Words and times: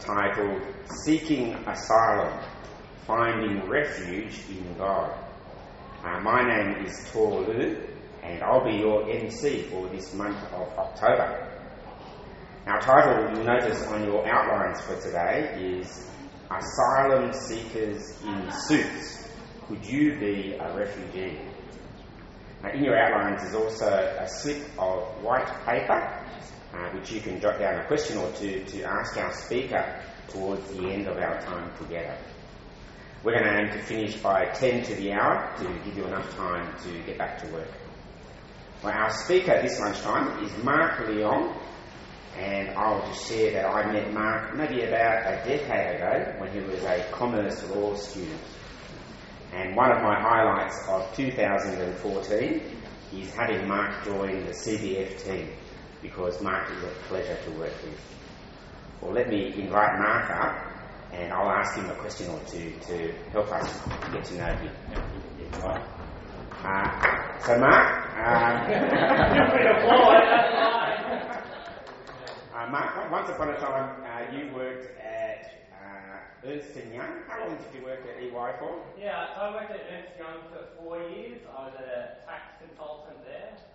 titled 0.00 0.62
Seeking 1.04 1.54
Asylum 1.66 2.32
Finding 3.06 3.68
Refuge 3.68 4.40
in 4.48 4.76
God. 4.78 5.12
Uh, 6.04 6.20
my 6.20 6.42
name 6.42 6.84
is 6.84 7.10
Tor 7.10 7.40
Lu, 7.40 7.76
and 8.22 8.42
I'll 8.42 8.64
be 8.64 8.76
your 8.76 9.10
MC 9.10 9.62
for 9.62 9.88
this 9.88 10.14
month 10.14 10.38
of 10.52 10.68
October. 10.78 11.44
Our 12.66 12.80
title, 12.80 13.34
you'll 13.34 13.44
notice 13.44 13.82
on 13.86 14.04
your 14.04 14.26
outlines 14.28 14.80
for 14.82 15.00
today, 15.00 15.56
is 15.58 16.08
Asylum 16.50 17.32
Seekers 17.32 18.22
in 18.22 18.50
Suits. 18.52 19.28
Could 19.66 19.84
you 19.84 20.18
be 20.18 20.54
a 20.54 20.76
refugee? 20.76 21.38
Now, 22.62 22.70
in 22.70 22.84
your 22.84 22.96
outlines 22.98 23.42
is 23.48 23.54
also 23.54 23.88
a 24.20 24.28
slip 24.28 24.62
of 24.78 25.02
white 25.22 25.48
paper, 25.64 26.24
uh, 26.72 26.90
which 26.90 27.10
you 27.12 27.20
can 27.20 27.40
jot 27.40 27.58
down 27.58 27.80
a 27.80 27.86
question 27.86 28.18
or 28.18 28.30
two 28.32 28.64
to 28.64 28.82
ask 28.82 29.16
our 29.16 29.32
speaker 29.32 30.00
towards 30.28 30.66
the 30.70 30.86
end 30.88 31.06
of 31.06 31.16
our 31.16 31.40
time 31.40 31.70
together. 31.78 32.16
We're 33.24 33.32
going 33.32 33.44
to 33.44 33.60
aim 33.62 33.72
to 33.72 33.82
finish 33.84 34.16
by 34.16 34.46
10 34.46 34.84
to 34.84 34.94
the 34.94 35.12
hour 35.12 35.52
to 35.58 35.64
give 35.84 35.96
you 35.96 36.04
enough 36.04 36.30
time 36.36 36.76
to 36.84 37.02
get 37.04 37.18
back 37.18 37.42
to 37.42 37.52
work. 37.52 37.68
Well, 38.82 38.92
our 38.92 39.10
speaker 39.10 39.60
this 39.60 39.80
lunchtime 39.80 40.44
is 40.44 40.52
Mark 40.62 40.98
Leong, 40.98 41.56
and 42.36 42.68
I'll 42.70 43.04
just 43.08 43.28
share 43.28 43.52
that 43.54 43.66
I 43.66 43.90
met 43.90 44.12
Mark 44.14 44.54
maybe 44.54 44.84
about 44.84 45.26
a 45.26 45.48
decade 45.48 45.96
ago 45.96 46.34
when 46.38 46.52
he 46.52 46.60
was 46.60 46.84
a 46.84 47.08
commerce 47.10 47.68
law 47.70 47.94
student. 47.96 48.40
And 49.52 49.74
one 49.74 49.90
of 49.90 50.02
my 50.02 50.20
highlights 50.20 50.78
of 50.88 51.12
2014 51.16 52.62
is 53.14 53.34
having 53.34 53.66
Mark 53.66 54.04
join 54.04 54.44
the 54.44 54.52
CBF 54.52 55.24
team 55.24 55.50
because 56.02 56.40
Mark 56.42 56.70
is 56.76 56.82
a 56.84 56.92
pleasure 57.08 57.38
to 57.44 57.50
work 57.58 57.72
with. 57.84 58.00
Well, 59.02 59.12
let 59.12 59.28
me 59.28 59.52
invite 59.54 59.98
Mark 59.98 60.30
up 60.30 60.68
and 61.12 61.32
I'll 61.32 61.50
ask 61.50 61.74
him 61.76 61.88
a 61.90 61.94
question 61.94 62.28
or 62.28 62.40
two 62.50 62.72
to 62.86 63.12
help 63.32 63.50
us 63.50 63.70
get 64.12 64.24
to 64.26 64.34
know 64.34 64.54
him. 64.56 64.70
Uh, 66.64 67.38
so, 67.46 67.58
Mark, 67.58 67.86
uh, 68.18 68.66
uh, 72.54 72.66
Mark, 72.70 73.10
once 73.12 73.30
upon 73.30 73.48
a 73.50 73.56
time 73.60 74.02
uh, 74.02 74.36
you 74.36 74.52
worked 74.54 74.98
at 74.98 75.46
uh, 75.72 76.48
Ernst 76.48 76.74
Young. 76.92 77.22
How 77.28 77.46
long 77.46 77.56
did 77.56 77.78
you 77.78 77.86
work 77.86 78.00
at 78.04 78.22
EY 78.22 78.30
for? 78.58 78.82
Yeah, 79.00 79.26
I 79.38 79.50
worked 79.54 79.70
at 79.70 79.80
Ernst 79.90 80.18
Young 80.18 80.42
for 80.50 80.82
four 80.82 80.98
years. 81.08 81.40
I 81.48 81.66
was 81.66 81.74
a 81.78 82.26
tax 82.26 82.42
consultant 82.66 83.24
there. 83.24 83.67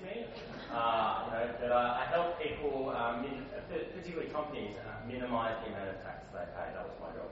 Uh, 0.00 0.06
that 0.06 0.16
me. 0.16 0.26
Uh, 0.72 1.24
you 1.26 1.32
know, 1.32 1.54
but 1.60 1.72
I, 1.72 2.02
I 2.02 2.04
help 2.12 2.40
people, 2.40 2.90
um, 2.96 3.22
min- 3.22 3.46
particularly 3.94 4.30
companies, 4.30 4.76
uh, 4.78 5.06
minimise 5.06 5.54
the 5.64 5.72
amount 5.74 5.88
of 5.90 6.02
tax 6.02 6.24
they 6.32 6.38
pay. 6.38 6.72
That 6.74 6.84
was 6.86 6.96
my 7.00 7.08
job. 7.16 7.30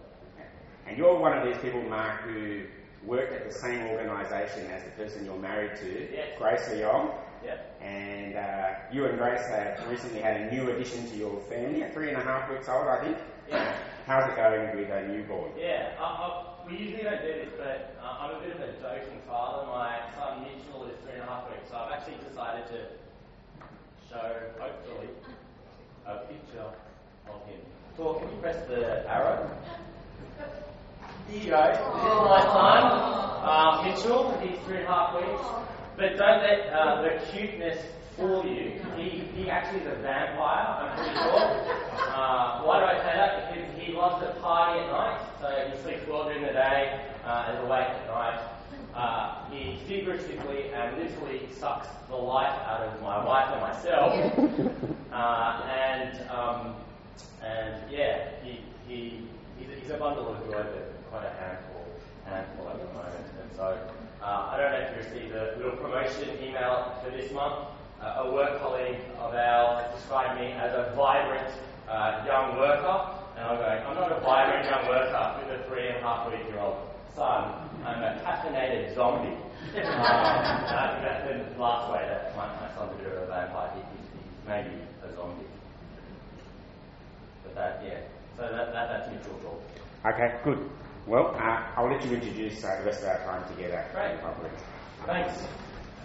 And 0.87 0.97
you're 0.97 1.19
one 1.19 1.37
of 1.37 1.45
these 1.45 1.59
people, 1.59 1.83
Mark, 1.83 2.23
who 2.23 2.65
worked 3.05 3.33
at 3.33 3.45
the 3.47 3.53
same 3.53 3.87
organisation 3.89 4.67
as 4.71 4.85
the 4.85 4.91
person 4.91 5.25
you're 5.25 5.39
married 5.39 5.77
to, 5.81 6.13
Yes. 6.13 6.39
Grace 6.39 6.69
Leong. 6.71 7.15
Yep. 7.45 7.81
And 7.81 8.37
uh, 8.37 8.69
you 8.93 9.05
and 9.07 9.17
Grace 9.19 9.47
have 9.51 9.89
recently 9.89 10.21
had 10.21 10.41
a 10.41 10.51
new 10.55 10.71
addition 10.71 11.07
to 11.11 11.17
your 11.17 11.41
family, 11.43 11.85
three 11.93 12.09
and 12.09 12.19
a 12.19 12.25
half 12.25 12.51
weeks 12.51 12.69
old, 12.69 12.89
I 12.89 13.05
think. 13.05 13.19
Yeah. 13.49 13.77
How's 14.07 14.29
it 14.33 14.37
going 14.37 14.75
with 14.77 14.91
a 14.91 15.07
newborn? 15.09 15.53
Yeah, 15.57 15.93
I, 16.01 16.03
I, 16.03 16.67
we 16.67 16.79
usually 16.79 17.03
don't 17.05 17.21
do 17.21 17.29
this, 17.29 17.53
but 17.57 17.95
uh, 18.03 18.17
I'm 18.21 18.37
a 18.37 18.41
bit 18.41 18.57
of 18.57 18.61
a 18.61 18.73
doting 18.81 19.21
father. 19.29 19.67
My 19.69 20.01
son 20.17 20.43
Mitchell 20.43 20.85
is 20.89 20.97
three 21.05 21.13
and 21.21 21.23
a 21.23 21.27
half 21.27 21.49
weeks, 21.49 21.69
so 21.71 21.77
I've 21.77 21.88
actually 21.99 22.29
decided 22.29 22.65
to 22.69 22.79
show, 24.09 24.31
hopefully, 24.61 25.09
a 26.07 26.19
picture 26.31 26.71
of 27.27 27.47
him. 27.47 27.61
So, 27.97 28.15
can 28.15 28.31
you 28.31 28.41
press 28.41 28.57
the 28.69 29.09
arrow? 29.11 29.51
Here 31.29 31.43
you 31.43 31.51
go. 31.51 31.67
This 31.67 31.79
is 31.79 32.23
my 32.23 32.43
son, 32.55 32.83
uh, 33.43 33.83
Mitchell. 33.85 34.39
He's 34.41 34.59
three 34.65 34.79
and 34.79 34.87
a 34.87 34.91
half 34.91 35.15
weeks. 35.17 35.43
But 35.97 36.17
don't 36.17 36.41
let 36.41 36.73
uh, 36.73 37.03
the 37.03 37.33
cuteness 37.33 37.85
fool 38.17 38.47
you. 38.47 38.81
He, 38.97 39.27
he 39.35 39.51
actually 39.51 39.81
is 39.81 39.87
a 39.89 40.01
vampire, 40.01 40.67
I'm 40.79 40.97
pretty 40.97 41.15
sure. 41.15 41.51
Uh, 42.15 42.63
why 42.63 42.79
do 42.79 42.87
I 42.87 42.99
say 43.03 43.15
that? 43.19 43.53
Because 43.53 43.83
he 43.83 43.93
loves 43.93 44.25
to 44.25 44.41
party 44.41 44.81
at 44.81 44.93
night. 44.93 45.21
So 45.41 45.49
he 45.51 45.83
sleeps 45.83 46.07
well 46.09 46.25
during 46.25 46.43
the 46.43 46.53
day 46.53 47.11
uh, 47.25 47.47
and 47.49 47.67
awake 47.67 47.89
at 47.91 48.07
night. 48.07 48.41
Figuratively 49.87 50.71
and 50.73 50.99
literally 50.99 51.49
sucks 51.59 51.89
the 52.09 52.17
life 52.17 52.59
out 52.67 52.83
of 52.83 53.03
my 53.03 53.25
wife 53.25 53.49
and 53.53 53.61
myself. 53.61 54.85
Uh, 55.11 55.63
and 55.67 56.29
um, 56.29 56.75
and 57.43 57.81
yeah, 57.91 58.29
he, 58.45 58.61
he 58.87 59.25
he's, 59.59 59.69
a, 59.71 59.81
he's 59.81 59.91
a 59.91 59.97
bundle 59.97 60.29
of 60.29 60.45
joy, 60.45 60.53
but 60.63 60.93
quite 61.11 61.25
a 61.25 61.31
handful 61.41 61.83
handful 62.27 62.69
at 62.69 62.79
the 62.79 62.85
moment. 62.93 63.27
And 63.41 63.51
so 63.57 63.79
uh, 64.23 64.51
I 64.53 64.57
don't 64.61 64.71
know 64.71 64.79
if 64.79 64.91
you 64.93 65.11
received 65.11 65.35
a 65.35 65.57
little 65.57 65.77
promotion 65.79 66.29
email 66.45 66.95
for 67.03 67.11
this 67.11 67.33
month. 67.33 67.69
Uh, 68.01 68.25
a 68.29 68.33
work 68.33 68.61
colleague 68.61 69.01
of 69.19 69.35
ours 69.35 69.93
described 69.97 70.39
me 70.39 70.53
as 70.53 70.73
a 70.75 70.93
vibrant 70.95 71.53
uh, 71.89 72.23
young 72.27 72.57
worker, 72.57 73.11
and 73.37 73.47
I'm 73.47 73.57
going, 73.57 73.83
I'm 73.87 73.95
not 73.95 74.13
a 74.13 74.21
vibrant 74.21 74.69
young 74.69 74.87
worker 74.87 75.41
with 75.41 75.61
a 75.61 75.65
three 75.69 75.89
and 75.89 75.97
a 75.97 76.01
half 76.01 76.31
week 76.31 76.47
year 76.49 76.61
old 76.61 76.77
son. 77.17 77.55
I'm 77.85 78.03
a 78.03 78.21
caffeinated 78.23 78.95
zombie. 78.95 79.35
Um, 79.75 79.81
uh, 79.85 81.03
that's 81.03 81.55
the 81.55 81.61
last 81.61 81.93
way 81.93 82.07
that 82.09 82.37
my, 82.37 82.47
my 82.47 82.75
son's 82.75 82.93
a 82.95 83.03
bit 83.03 83.13
of 83.13 83.23
a 83.23 83.27
vampire. 83.27 83.71
He, 83.75 83.81
he's, 83.81 84.09
he's 84.13 84.49
maybe 84.49 84.75
a 85.05 85.15
zombie. 85.15 85.45
But 87.45 87.55
that, 87.55 87.83
yeah. 87.85 88.01
So 88.37 88.43
that, 88.43 88.73
that 88.73 88.89
that's 88.89 89.11
mutual 89.11 89.39
talk. 89.41 90.15
Okay, 90.15 90.39
good. 90.45 90.71
Well, 91.07 91.35
uh, 91.37 91.73
I'll 91.77 91.91
let 91.91 92.05
you 92.05 92.13
introduce 92.13 92.63
uh, 92.65 92.79
the 92.81 92.85
rest 92.87 93.03
of 93.03 93.09
our 93.09 93.19
time 93.25 93.57
together. 93.57 93.85
Great. 93.95 94.21
Properly. 94.21 94.51
Thanks. 95.07 95.43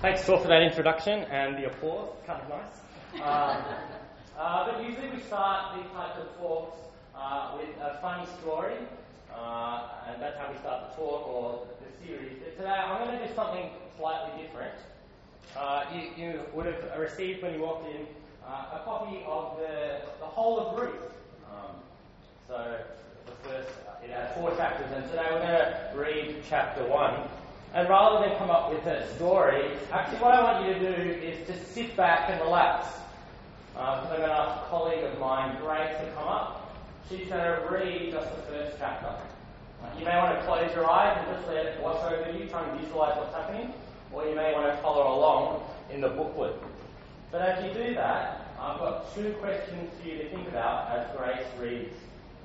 Thanks, 0.01 0.23
Phil, 0.23 0.37
for 0.37 0.47
that 0.47 0.61
introduction 0.61 1.19
and 1.31 1.57
the 1.57 1.67
applause. 1.67 2.09
Kind 2.25 2.41
of 2.41 2.49
nice. 2.49 2.79
Um, 3.21 3.63
uh, 4.39 4.65
but 4.65 4.83
usually 4.83 5.07
we 5.09 5.19
start 5.21 5.77
these 5.77 5.85
types 5.93 6.17
of 6.17 6.35
talks 6.39 6.77
uh, 7.15 7.55
with 7.57 7.69
a 7.79 7.99
funny 8.01 8.25
story, 8.41 8.73
uh, 9.31 9.72
and 10.07 10.21
that's 10.21 10.37
how 10.37 10.51
we 10.51 10.57
start 10.59 10.89
the 10.89 10.95
talk 10.95 11.27
or 11.27 11.67
the 11.81 12.05
series. 12.05 12.37
But 12.39 12.57
today 12.57 12.69
I'm 12.69 13.05
going 13.05 13.17
to 13.17 13.27
do 13.27 13.33
something 13.33 13.69
slightly 13.97 14.43
different. 14.43 14.73
Uh, 15.57 15.83
you, 15.93 16.01
you 16.17 16.39
would 16.53 16.65
have 16.65 16.99
received 16.99 17.43
when 17.43 17.53
you 17.53 17.61
walked 17.61 17.87
in 17.89 18.07
uh, 18.45 18.79
a 18.79 18.81
copy 18.83 19.19
of 19.25 19.57
the, 19.57 20.01
the 20.19 20.25
whole 20.25 20.59
of 20.59 20.79
Ruth. 20.79 21.13
Um, 21.49 21.75
so 22.47 22.77
the 23.25 23.49
first, 23.49 23.69
it 24.03 24.09
has 24.09 24.35
four 24.35 24.55
chapters, 24.55 24.91
and 24.95 25.09
today 25.09 25.27
we're 25.31 25.39
going 25.39 25.51
to 25.51 25.91
read 25.95 26.43
chapter 26.49 26.83
one. 26.85 27.27
And 27.73 27.89
rather 27.89 28.27
than 28.27 28.37
come 28.37 28.49
up 28.49 28.71
with 28.71 28.85
a 28.85 29.15
story, 29.15 29.71
actually 29.91 30.19
what 30.19 30.33
I 30.33 30.43
want 30.43 30.67
you 30.67 30.73
to 30.73 30.79
do 30.79 31.11
is 31.11 31.47
just 31.47 31.73
sit 31.73 31.95
back 31.95 32.29
and 32.29 32.39
relax. 32.41 32.87
Because 33.73 34.11
I'm 34.11 34.17
going 34.17 34.29
to 34.29 34.35
ask 34.35 34.61
a 34.61 34.69
colleague 34.69 35.03
of 35.03 35.19
mine, 35.19 35.57
Grace, 35.59 35.97
to 35.97 36.11
come 36.13 36.27
up. 36.27 36.77
She's 37.09 37.27
going 37.27 37.41
to 37.41 37.67
read 37.71 38.11
just 38.11 38.29
the 38.35 38.41
first 38.43 38.77
chapter. 38.77 39.15
Uh, 39.83 39.99
you 39.99 40.05
may 40.05 40.15
want 40.15 40.39
to 40.39 40.45
close 40.45 40.73
your 40.73 40.89
eyes 40.89 41.17
and 41.19 41.35
just 41.35 41.47
let 41.47 41.65
it 41.65 41.81
wash 41.81 42.01
over 42.11 42.31
you, 42.31 42.47
try 42.47 42.67
and 42.67 42.79
visualize 42.79 43.17
what's 43.17 43.33
happening, 43.35 43.73
or 44.13 44.25
you 44.25 44.35
may 44.35 44.53
want 44.53 44.73
to 44.73 44.81
follow 44.81 45.15
along 45.15 45.61
in 45.91 45.99
the 45.99 46.09
booklet. 46.09 46.55
But 47.31 47.41
as 47.41 47.65
you 47.65 47.73
do 47.73 47.93
that, 47.95 48.47
I've 48.59 48.79
got 48.79 49.13
two 49.13 49.33
questions 49.41 49.91
for 49.99 50.07
you 50.07 50.17
to 50.19 50.29
think 50.29 50.47
about 50.47 50.89
as 50.91 51.17
Grace 51.17 51.45
reads 51.59 51.93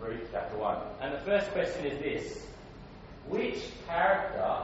Ruth 0.00 0.28
chapter 0.32 0.56
1. 0.56 0.78
And 1.00 1.14
the 1.14 1.18
first 1.20 1.50
question 1.52 1.86
is 1.86 1.98
this 2.00 2.46
Which 3.28 3.62
character 3.86 4.56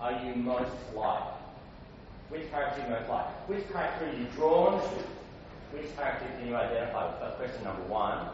are 0.00 0.24
you 0.24 0.34
most 0.36 0.72
like? 0.94 1.34
Which 2.30 2.50
character 2.50 2.80
are 2.80 2.84
you 2.84 2.90
most 2.94 3.08
like? 3.08 3.26
Which 3.48 3.70
character 3.70 4.06
are 4.06 4.12
you 4.12 4.26
drawn 4.36 4.80
to? 4.80 5.04
Which 5.76 5.94
character 5.96 6.26
can 6.38 6.48
you 6.48 6.56
identify 6.56 7.10
with? 7.10 7.20
That's 7.20 7.36
question 7.36 7.64
number 7.64 7.82
one. 7.82 8.28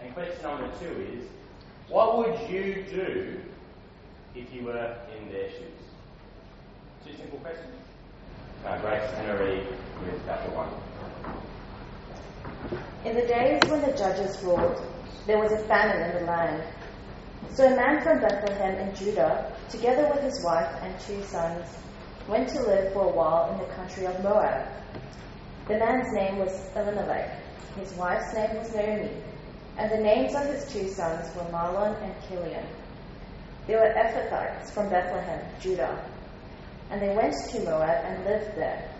And 0.00 0.14
question 0.14 0.42
number 0.42 0.70
two 0.78 1.18
is 1.18 1.24
What 1.88 2.18
would 2.18 2.50
you 2.50 2.84
do 2.90 3.40
if 4.34 4.52
you 4.52 4.64
were 4.64 4.94
in 5.16 5.32
their 5.32 5.48
shoes? 5.48 5.80
Two 7.06 7.16
simple 7.16 7.38
questions. 7.38 7.74
Uh, 8.66 8.78
Grace 8.80 9.04
is 9.04 9.10
going 9.16 9.28
to 9.28 10.20
chapter 10.26 10.50
1. 10.50 10.68
In 13.06 13.14
the 13.16 13.26
days 13.26 13.62
when 13.70 13.80
the 13.80 13.96
judges 13.96 14.42
ruled, 14.42 14.82
there 15.26 15.38
was 15.38 15.50
a 15.52 15.64
famine 15.66 16.10
in 16.10 16.18
the 16.18 16.30
land. 16.30 16.62
So 17.54 17.66
a 17.66 17.74
man 17.74 18.02
from 18.02 18.20
Bethlehem 18.20 18.74
in 18.86 18.94
Judah, 18.94 19.50
together 19.70 20.10
with 20.12 20.22
his 20.22 20.44
wife 20.44 20.70
and 20.82 20.94
two 21.00 21.22
sons, 21.24 21.66
went 22.28 22.50
to 22.50 22.60
live 22.60 22.92
for 22.92 23.04
a 23.04 23.16
while 23.16 23.50
in 23.52 23.58
the 23.60 23.74
country 23.74 24.04
of 24.04 24.22
Moab. 24.22 24.66
The 25.68 25.78
man's 25.78 26.12
name 26.12 26.36
was 26.38 26.68
Elimelech, 26.76 27.40
his 27.78 27.94
wife's 27.94 28.34
name 28.34 28.56
was 28.56 28.74
Naomi, 28.74 29.10
and 29.78 29.90
the 29.92 30.02
names 30.02 30.34
of 30.34 30.44
his 30.46 30.70
two 30.72 30.88
sons 30.88 31.34
were 31.36 31.44
Mahlon 31.52 31.96
and 32.02 32.14
Chilion. 32.28 32.66
They 33.68 33.74
were 33.74 33.94
Ephrathites 33.96 34.72
from 34.72 34.90
Bethlehem, 34.90 35.40
Judah, 35.60 36.04
and 36.90 37.00
they 37.00 37.14
went 37.14 37.34
to 37.50 37.60
Moab 37.60 38.04
and 38.04 38.24
lived 38.24 38.56
there. 38.56 38.90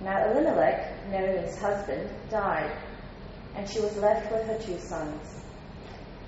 Now 0.00 0.30
Elimelech, 0.30 1.08
Naomi's 1.10 1.56
husband, 1.58 2.10
died, 2.28 2.76
and 3.54 3.68
she 3.68 3.80
was 3.80 3.96
left 3.98 4.32
with 4.32 4.46
her 4.46 4.58
two 4.58 4.78
sons. 4.80 5.44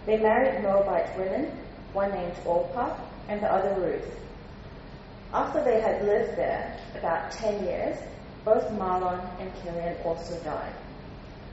They 0.07 0.19
married 0.19 0.63
Moabite 0.63 1.19
women, 1.19 1.51
one 1.93 2.13
named 2.13 2.37
Orpah 2.45 2.97
and 3.29 3.41
the 3.41 3.53
other 3.53 3.81
Ruth. 3.81 4.15
After 5.33 5.65
they 5.65 5.81
had 5.81 6.05
lived 6.05 6.37
there 6.37 6.79
about 6.97 7.33
ten 7.33 7.65
years, 7.65 7.99
both 8.45 8.71
Mahlon 8.71 9.21
and 9.41 9.51
Chilion 9.61 9.97
also 10.05 10.39
died, 10.45 10.73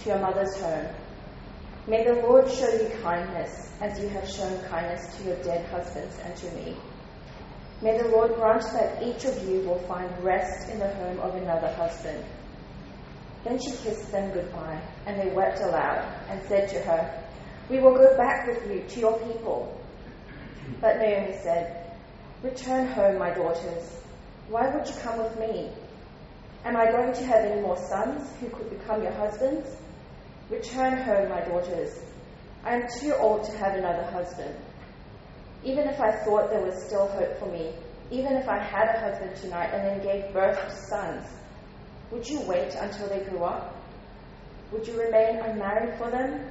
to 0.00 0.08
your 0.08 0.18
mother's 0.18 0.56
home. 0.60 0.86
May 1.86 2.04
the 2.04 2.14
Lord 2.14 2.50
show 2.50 2.68
you 2.68 2.90
kindness 3.02 3.70
as 3.80 4.00
you 4.00 4.08
have 4.08 4.28
shown 4.28 4.60
kindness 4.64 5.16
to 5.16 5.24
your 5.24 5.36
dead 5.42 5.66
husbands 5.70 6.16
and 6.24 6.36
to 6.36 6.50
me. 6.52 6.76
May 7.82 7.98
the 7.98 8.08
Lord 8.08 8.34
grant 8.34 8.62
that 8.72 9.02
each 9.02 9.24
of 9.24 9.48
you 9.48 9.60
will 9.60 9.78
find 9.80 10.10
rest 10.24 10.70
in 10.70 10.78
the 10.78 10.88
home 10.94 11.20
of 11.20 11.34
another 11.34 11.72
husband. 11.74 12.24
Then 13.44 13.60
she 13.60 13.70
kissed 13.70 14.10
them 14.10 14.32
goodbye, 14.32 14.80
and 15.06 15.20
they 15.20 15.32
wept 15.32 15.60
aloud, 15.60 16.04
and 16.28 16.42
said 16.48 16.68
to 16.70 16.80
her, 16.80 17.24
We 17.70 17.78
will 17.78 17.94
go 17.94 18.16
back 18.16 18.48
with 18.48 18.68
you 18.68 18.82
to 18.88 19.00
your 19.00 19.18
people. 19.20 19.80
But 20.80 20.98
Naomi 20.98 21.36
said, 21.42 21.92
Return 22.42 22.88
home, 22.88 23.18
my 23.18 23.30
daughters. 23.30 24.00
Why 24.48 24.68
would 24.74 24.88
you 24.88 24.94
come 25.02 25.18
with 25.18 25.38
me? 25.38 25.70
Am 26.64 26.76
I 26.76 26.90
going 26.90 27.12
to 27.12 27.24
have 27.26 27.44
any 27.44 27.60
more 27.60 27.76
sons 27.76 28.28
who 28.40 28.48
could 28.48 28.70
become 28.70 29.02
your 29.02 29.12
husbands? 29.12 29.68
Return 30.50 30.96
home, 30.98 31.28
my 31.28 31.40
daughters. 31.40 31.98
I 32.64 32.76
am 32.76 32.88
too 33.00 33.14
old 33.14 33.44
to 33.44 33.58
have 33.58 33.74
another 33.74 34.04
husband. 34.04 34.54
Even 35.64 35.88
if 35.88 36.00
I 36.00 36.12
thought 36.24 36.50
there 36.50 36.62
was 36.62 36.84
still 36.84 37.08
hope 37.08 37.38
for 37.40 37.46
me, 37.46 37.72
even 38.12 38.34
if 38.34 38.48
I 38.48 38.58
had 38.58 38.94
a 38.94 39.00
husband 39.00 39.36
tonight 39.36 39.70
and 39.72 39.84
then 39.84 40.02
gave 40.02 40.32
birth 40.32 40.56
to 40.56 40.76
sons, 40.88 41.26
would 42.12 42.28
you 42.28 42.40
wait 42.42 42.74
until 42.76 43.08
they 43.08 43.24
grew 43.24 43.42
up? 43.42 43.74
Would 44.70 44.86
you 44.86 45.00
remain 45.00 45.40
unmarried 45.40 45.98
for 45.98 46.10
them? 46.10 46.48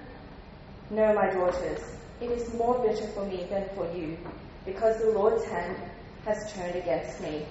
No, 0.89 1.13
my 1.13 1.29
daughters, 1.29 1.79
it 2.19 2.31
is 2.31 2.53
more 2.53 2.77
bitter 2.85 3.07
for 3.13 3.25
me 3.25 3.45
than 3.49 3.69
for 3.75 3.89
you, 3.95 4.17
because 4.65 4.99
the 4.99 5.11
Lord's 5.11 5.45
hand 5.45 5.77
has 6.25 6.51
turned 6.51 6.75
against 6.75 7.21
me. 7.21 7.45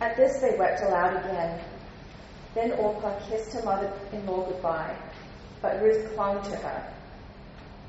At 0.00 0.16
this 0.16 0.40
they 0.40 0.56
wept 0.58 0.82
aloud 0.82 1.24
again. 1.24 1.60
Then 2.58 2.72
Orpah 2.72 3.16
kissed 3.28 3.52
her 3.52 3.62
mother 3.62 3.92
in 4.12 4.26
law 4.26 4.44
goodbye, 4.44 4.96
but 5.62 5.80
Ruth 5.80 6.12
clung 6.16 6.42
to 6.42 6.56
her. 6.56 6.92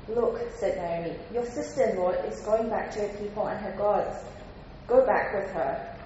Look, 0.06 0.38
said 0.60 0.76
Naomi, 0.76 1.18
your 1.34 1.44
sister 1.44 1.86
in 1.86 1.98
law 1.98 2.10
is 2.10 2.40
going 2.42 2.68
back 2.68 2.92
to 2.92 3.00
her 3.00 3.18
people 3.18 3.48
and 3.48 3.58
her 3.64 3.76
gods. 3.76 4.16
Go 4.86 5.04
back 5.04 5.34
with 5.34 5.50
her. 5.54 5.96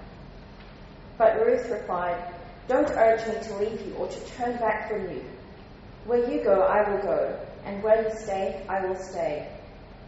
But 1.19 1.45
Ruth 1.45 1.69
replied, 1.69 2.33
Don't 2.67 2.89
urge 2.89 3.27
me 3.27 3.35
to 3.43 3.57
leave 3.57 3.85
you 3.85 3.93
or 3.99 4.07
to 4.07 4.19
turn 4.31 4.57
back 4.57 4.89
from 4.89 5.11
you. 5.11 5.23
Where 6.05 6.27
you 6.27 6.43
go, 6.43 6.61
I 6.61 6.89
will 6.89 7.03
go, 7.03 7.39
and 7.65 7.83
where 7.83 8.01
you 8.01 8.17
stay, 8.17 8.65
I 8.67 8.83
will 8.83 8.95
stay. 8.95 9.47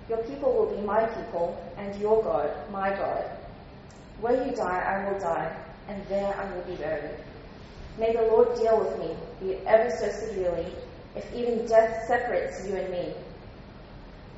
Your 0.09 0.23
people 0.23 0.51
will 0.51 0.75
be 0.75 0.81
my 0.81 1.05
people, 1.05 1.63
and 1.77 1.95
your 2.01 2.23
God, 2.23 2.49
my 2.71 2.89
God. 2.89 3.23
Where 4.19 4.43
you 4.43 4.55
die, 4.55 4.79
I 4.79 5.11
will 5.11 5.19
die, 5.19 5.55
and 5.89 6.03
there 6.07 6.35
I 6.35 6.55
will 6.55 6.63
be 6.63 6.73
buried. 6.73 7.19
May 7.97 8.13
the 8.13 8.21
Lord 8.23 8.55
deal 8.55 8.79
with 8.79 8.99
me, 8.99 9.15
be 9.39 9.53
it 9.53 9.65
ever 9.65 9.89
so 9.89 10.09
severely, 10.09 10.71
if 11.15 11.33
even 11.33 11.65
death 11.65 12.05
separates 12.07 12.67
you 12.67 12.75
and 12.75 12.91
me. 12.91 13.13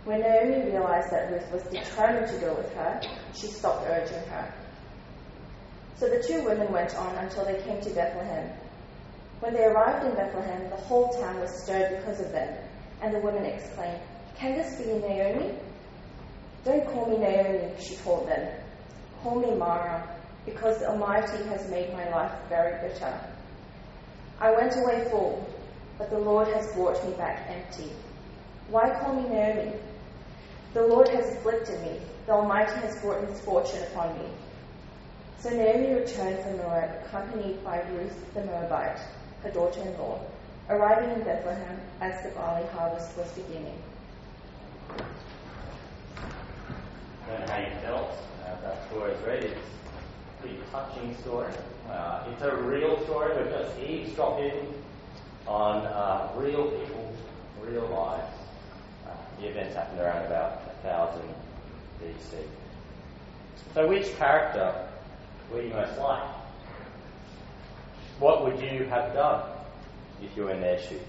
When 0.06 0.22
Naomi 0.22 0.72
realized 0.72 1.12
that 1.12 1.30
Ruth 1.30 1.52
was 1.52 1.64
determined 1.64 2.32
to 2.32 2.40
go 2.40 2.54
with 2.54 2.74
her, 2.74 3.02
she 3.36 3.48
stopped 3.48 3.86
urging 3.88 4.24
her. 4.30 4.54
So 5.98 6.08
the 6.08 6.24
two 6.24 6.46
women 6.46 6.72
went 6.72 6.96
on 6.96 7.14
until 7.16 7.44
they 7.44 7.62
came 7.64 7.82
to 7.82 7.90
Bethlehem. 7.90 8.50
When 9.42 9.54
they 9.54 9.66
arrived 9.66 10.06
in 10.06 10.16
Bethlehem, 10.16 10.70
the 10.70 10.78
whole 10.78 11.10
town 11.10 11.40
was 11.42 11.64
stirred 11.64 11.98
because 11.98 12.22
of 12.22 12.32
them, 12.32 12.56
and 13.02 13.14
the 13.14 13.20
women 13.20 13.44
exclaimed, 13.46 14.00
Can 14.38 14.58
this 14.58 14.78
be 14.80 14.86
Naomi? 14.86 15.54
Don't 16.64 16.86
call 16.94 17.08
me 17.10 17.18
Naomi, 17.18 17.74
she 17.82 17.96
told 17.98 18.30
them. 18.30 18.54
Call 19.22 19.36
me 19.36 19.54
Mara, 19.54 20.18
because 20.46 20.80
the 20.80 20.90
Almighty 20.90 21.44
has 21.50 21.70
made 21.70 21.92
my 21.92 22.10
life 22.10 22.32
very 22.48 22.88
bitter. 22.88 23.29
I 24.42 24.52
went 24.52 24.76
away 24.78 25.06
full, 25.10 25.46
but 25.98 26.10
the 26.10 26.18
Lord 26.20 26.48
has 26.48 26.72
brought 26.74 27.04
me 27.06 27.14
back 27.16 27.50
empty. 27.50 27.92
Why 28.70 28.90
call 28.90 29.16
me 29.22 29.28
Naomi? 29.28 29.74
The 30.74 30.88
Lord 30.88 31.10
has 31.10 31.36
afflicted 31.36 31.82
me, 31.82 32.00
the 32.26 32.34
Almighty 32.34 32.80
has 32.82 33.00
brought 33.02 33.28
misfortune 33.28 33.84
upon 33.92 34.18
me. 34.18 34.30
So 35.40 35.50
Naomi 35.50 35.94
returned 35.94 36.44
from 36.44 36.58
Moab, 36.58 37.04
accompanied 37.06 37.64
by 37.64 37.82
Ruth 37.92 38.34
the 38.34 38.46
Moabite, 38.46 39.00
her 39.44 39.52
daughter 39.52 39.82
in 39.82 39.98
law, 39.98 40.22
arriving 40.70 41.12
in 41.12 41.24
Bethlehem 41.24 41.80
as 42.00 42.24
the 42.24 42.30
barley 42.30 42.68
harvest 42.68 43.18
was 43.18 43.32
beginning. 43.32 43.82
I 44.90 44.98
don't 47.28 47.40
know 47.42 47.54
how 47.54 47.60
you 47.60 47.82
felt 47.82 48.12
uh, 48.46 48.56
pretty 50.42 50.58
touching 50.72 51.16
story. 51.18 51.52
Uh, 51.90 52.28
it's 52.32 52.42
a 52.42 52.56
real 52.56 53.04
story. 53.06 53.36
We've 53.38 53.52
just 53.52 53.80
eavesdropping 53.80 54.74
on 55.48 55.86
uh, 55.86 56.30
real 56.36 56.70
people, 56.72 57.14
real 57.62 57.88
lives. 57.88 58.34
Uh, 59.08 59.12
the 59.40 59.48
events 59.48 59.76
happened 59.76 60.00
around 60.00 60.26
about 60.26 60.62
1000 60.84 61.22
BC. 62.02 62.44
So, 63.74 63.88
which 63.88 64.16
character 64.18 64.88
were 65.52 65.62
you 65.62 65.70
most 65.70 65.98
like? 66.00 66.24
What 68.20 68.44
would 68.44 68.60
you 68.60 68.86
have 68.86 69.14
done 69.14 69.44
if 70.22 70.36
you 70.36 70.44
were 70.44 70.52
in 70.52 70.62
their 70.62 70.80
shoes? 70.80 71.00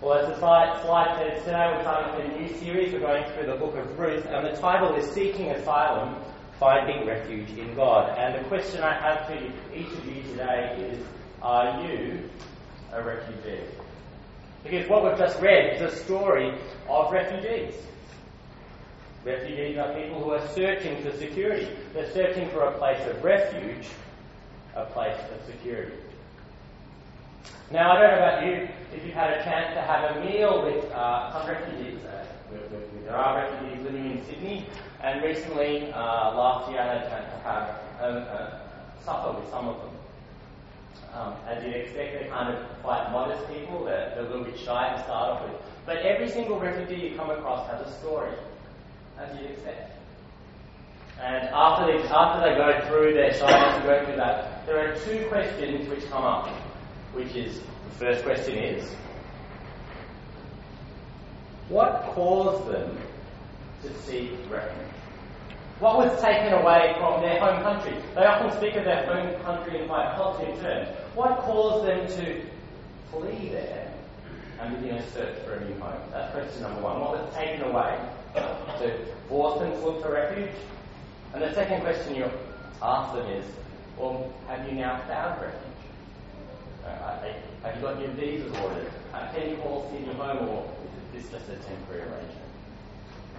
Well, 0.00 0.18
as 0.18 0.26
the 0.26 0.38
slide 0.38 1.16
says, 1.16 1.44
today 1.44 1.72
we're 1.72 1.82
starting 1.82 2.32
a 2.32 2.38
new 2.40 2.48
series. 2.58 2.92
We're 2.92 3.00
going 3.00 3.24
through 3.32 3.46
the 3.46 3.54
book 3.54 3.76
of 3.76 3.98
Ruth, 3.98 4.26
and 4.26 4.46
the 4.46 4.60
title 4.60 4.96
is 4.96 5.08
Seeking 5.12 5.50
Asylum, 5.50 6.16
Finding 6.62 7.04
Refuge 7.08 7.50
in 7.58 7.74
God. 7.74 8.16
And 8.16 8.36
the 8.36 8.48
question 8.48 8.84
I 8.84 8.94
have 8.94 9.26
for 9.26 9.34
each 9.74 9.88
of 9.88 10.06
you 10.06 10.22
today 10.30 10.92
is, 10.92 11.04
are 11.42 11.82
you 11.82 12.30
a 12.92 13.02
refugee? 13.02 13.64
Because 14.62 14.88
what 14.88 15.02
we've 15.02 15.18
just 15.18 15.40
read 15.40 15.74
is 15.74 15.92
a 15.92 15.96
story 16.04 16.54
of 16.88 17.10
refugees. 17.10 17.74
Refugees 19.24 19.76
are 19.76 19.92
people 19.92 20.22
who 20.22 20.30
are 20.30 20.48
searching 20.54 21.02
for 21.02 21.10
security. 21.18 21.66
They're 21.94 22.12
searching 22.12 22.48
for 22.50 22.60
a 22.60 22.78
place 22.78 23.04
of 23.08 23.24
refuge, 23.24 23.88
a 24.76 24.84
place 24.84 25.18
of 25.34 25.44
security. 25.52 25.96
Now, 27.72 27.90
I 27.90 28.00
don't 28.00 28.10
know 28.12 28.16
about 28.18 28.46
you, 28.46 28.68
if 28.94 29.04
you've 29.04 29.14
had 29.14 29.32
a 29.32 29.42
chance 29.42 29.74
to 29.74 29.80
have 29.80 30.16
a 30.16 30.24
meal 30.24 30.64
with 30.64 30.84
uh, 30.92 31.32
some 31.32 31.48
refugees. 31.48 31.98
Uh, 32.52 32.58
with, 32.70 32.72
with, 32.72 33.04
there 33.04 33.16
are 33.16 33.36
refugees 33.36 33.84
living 33.84 34.10
in 34.10 34.24
Sydney, 34.26 34.66
and 35.02 35.22
recently, 35.22 35.90
uh, 35.92 36.34
last 36.34 36.70
year, 36.70 36.80
I 36.80 36.86
had 36.86 36.96
a 36.98 37.08
chance 37.08 37.32
to 37.32 37.38
have 37.40 37.80
a, 38.00 38.60
a 38.98 39.04
supper 39.04 39.38
with 39.38 39.50
some 39.50 39.68
of 39.68 39.76
them. 39.78 39.90
Um, 41.14 41.34
as 41.46 41.64
you'd 41.64 41.74
expect, 41.74 42.12
they're 42.12 42.30
kind 42.30 42.54
of 42.54 42.64
quite 42.82 43.10
modest 43.10 43.46
people, 43.52 43.84
they're, 43.84 44.10
they're 44.14 44.26
a 44.26 44.28
little 44.28 44.44
bit 44.44 44.58
shy 44.58 44.94
to 44.94 45.02
start 45.02 45.30
off 45.30 45.42
with. 45.48 45.60
But 45.86 45.98
every 45.98 46.28
single 46.28 46.58
refugee 46.60 47.08
you 47.08 47.16
come 47.16 47.30
across 47.30 47.68
has 47.70 47.86
a 47.86 47.98
story, 47.98 48.32
as 49.18 49.36
you'd 49.38 49.50
expect. 49.50 49.98
And 51.20 51.48
after 51.48 51.86
they, 51.86 52.02
after 52.08 52.40
they 52.40 52.56
go 52.56 52.86
through 52.88 53.14
their 53.14 53.32
shyness 53.32 53.76
and 53.76 53.84
go 53.84 54.04
through 54.04 54.16
that, 54.16 54.66
there 54.66 54.78
are 54.78 54.96
two 55.00 55.26
questions 55.28 55.88
which 55.88 56.08
come 56.08 56.24
up 56.24 56.48
which 57.12 57.34
is 57.36 57.58
the 57.58 57.94
first 57.98 58.24
question 58.24 58.56
is 58.56 58.90
what 61.72 62.02
caused 62.14 62.70
them 62.70 62.98
to 63.82 63.88
seek 64.02 64.30
refuge? 64.50 64.86
What 65.80 65.96
was 65.96 66.20
taken 66.20 66.52
away 66.52 66.94
from 66.98 67.22
their 67.22 67.40
home 67.40 67.62
country? 67.62 67.96
They 68.14 68.24
often 68.24 68.56
speak 68.58 68.76
of 68.76 68.84
their 68.84 69.06
home 69.06 69.42
country 69.42 69.80
in 69.80 69.88
quite 69.88 70.14
positive 70.14 70.60
terms. 70.60 70.88
What 71.14 71.38
caused 71.38 71.88
them 71.88 72.06
to 72.06 72.46
flee 73.10 73.48
there 73.48 73.92
and 74.60 74.80
begin 74.80 74.96
a 74.96 75.10
search 75.10 75.38
for 75.44 75.54
a 75.54 75.64
new 75.64 75.74
home? 75.80 75.98
That's 76.12 76.32
question 76.32 76.62
number 76.62 76.82
one. 76.82 77.00
What 77.00 77.24
was 77.24 77.34
taken 77.34 77.62
away 77.62 77.98
to 78.34 79.06
force 79.28 79.58
them 79.60 79.72
to 79.72 79.78
look 79.78 80.02
for 80.02 80.12
refuge? 80.12 80.54
And 81.32 81.42
the 81.42 81.54
second 81.54 81.80
question 81.80 82.14
you 82.14 82.30
ask 82.82 83.16
them 83.16 83.26
is, 83.28 83.46
well, 83.96 84.30
have 84.46 84.68
you 84.68 84.74
now 84.74 85.00
found 85.08 85.40
refuge? 85.40 85.62
Uh, 86.86 87.18
have 87.62 87.76
you 87.76 87.82
got 87.82 87.98
your 87.98 88.10
visas 88.10 88.54
ordered? 88.58 88.90
Can 89.34 89.50
you 89.50 89.56
call 89.56 89.90
see 89.90 90.04
your 90.04 90.14
home, 90.14 90.48
or 90.48 90.68
is 91.14 91.22
this 91.24 91.32
just 91.32 91.50
a 91.50 91.56
temporary 91.56 92.02
arrangement? 92.02 92.38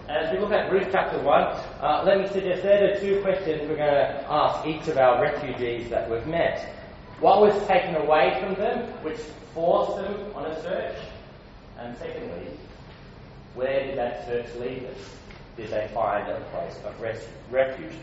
As 0.10 0.32
we 0.32 0.40
look 0.40 0.52
at 0.52 0.72
Ruth 0.72 0.88
chapter 0.92 1.18
1, 1.20 1.42
uh, 1.42 2.04
let 2.06 2.20
me 2.20 2.28
suggest 2.28 2.64
there 2.64 2.94
are 2.94 3.00
two 3.00 3.22
questions 3.22 3.62
we're 3.70 3.78
going 3.78 3.94
to 3.94 4.26
ask 4.30 4.68
each 4.68 4.88
of 4.90 4.98
our 4.98 5.22
refugees 5.22 5.90
that 5.90 6.10
we've 6.10 6.28
met. 6.28 6.76
What 7.20 7.40
was 7.40 7.56
taken 7.68 7.96
away 7.96 8.38
from 8.42 8.56
them, 8.56 8.90
which 9.04 9.18
forced 9.54 9.96
them 9.96 10.36
on 10.36 10.46
a 10.46 10.62
search? 10.62 10.98
And 11.80 11.98
secondly, 11.98 12.48
where 13.56 13.86
did 13.86 13.98
that 13.98 14.26
search 14.26 14.54
lead 14.60 14.84
them? 14.84 14.96
Did 15.56 15.70
they 15.70 15.90
find 15.94 16.30
a 16.30 16.40
place 16.52 16.78
of 16.86 17.00
res- 17.00 17.28
refuge? 17.50 17.94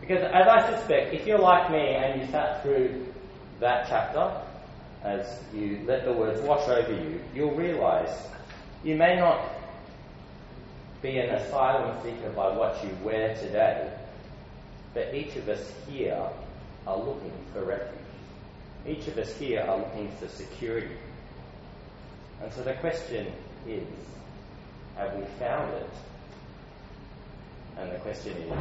Because, 0.00 0.22
as 0.24 0.48
I 0.48 0.70
suspect, 0.74 1.14
if 1.14 1.26
you're 1.26 1.38
like 1.38 1.70
me 1.70 1.94
and 1.94 2.20
you 2.20 2.26
sat 2.28 2.62
through 2.62 3.06
that 3.60 3.86
chapter, 3.88 4.42
as 5.04 5.40
you 5.54 5.80
let 5.86 6.04
the 6.04 6.12
words 6.12 6.40
wash 6.40 6.68
over 6.68 6.92
you, 6.92 7.20
you'll 7.34 7.54
realize 7.54 8.26
you 8.84 8.96
may 8.96 9.16
not 9.16 9.40
be 11.02 11.18
an 11.18 11.30
asylum 11.30 11.96
seeker 12.02 12.30
by 12.30 12.56
what 12.56 12.82
you 12.82 12.90
wear 13.04 13.34
today, 13.36 13.90
but 14.94 15.14
each 15.14 15.36
of 15.36 15.48
us 15.48 15.72
here 15.88 16.28
are 16.86 16.98
looking 16.98 17.32
for 17.52 17.64
refuge. 17.64 17.92
Each 18.86 19.06
of 19.08 19.18
us 19.18 19.36
here 19.36 19.60
are 19.60 19.78
looking 19.78 20.10
for 20.18 20.28
security. 20.28 20.96
And 22.42 22.52
so 22.52 22.62
the 22.62 22.74
question 22.74 23.26
is 23.66 23.84
have 24.96 25.14
we 25.14 25.24
found 25.38 25.72
it? 25.74 25.90
And 27.78 27.92
the 27.92 27.96
question 27.96 28.32
is 28.32 28.52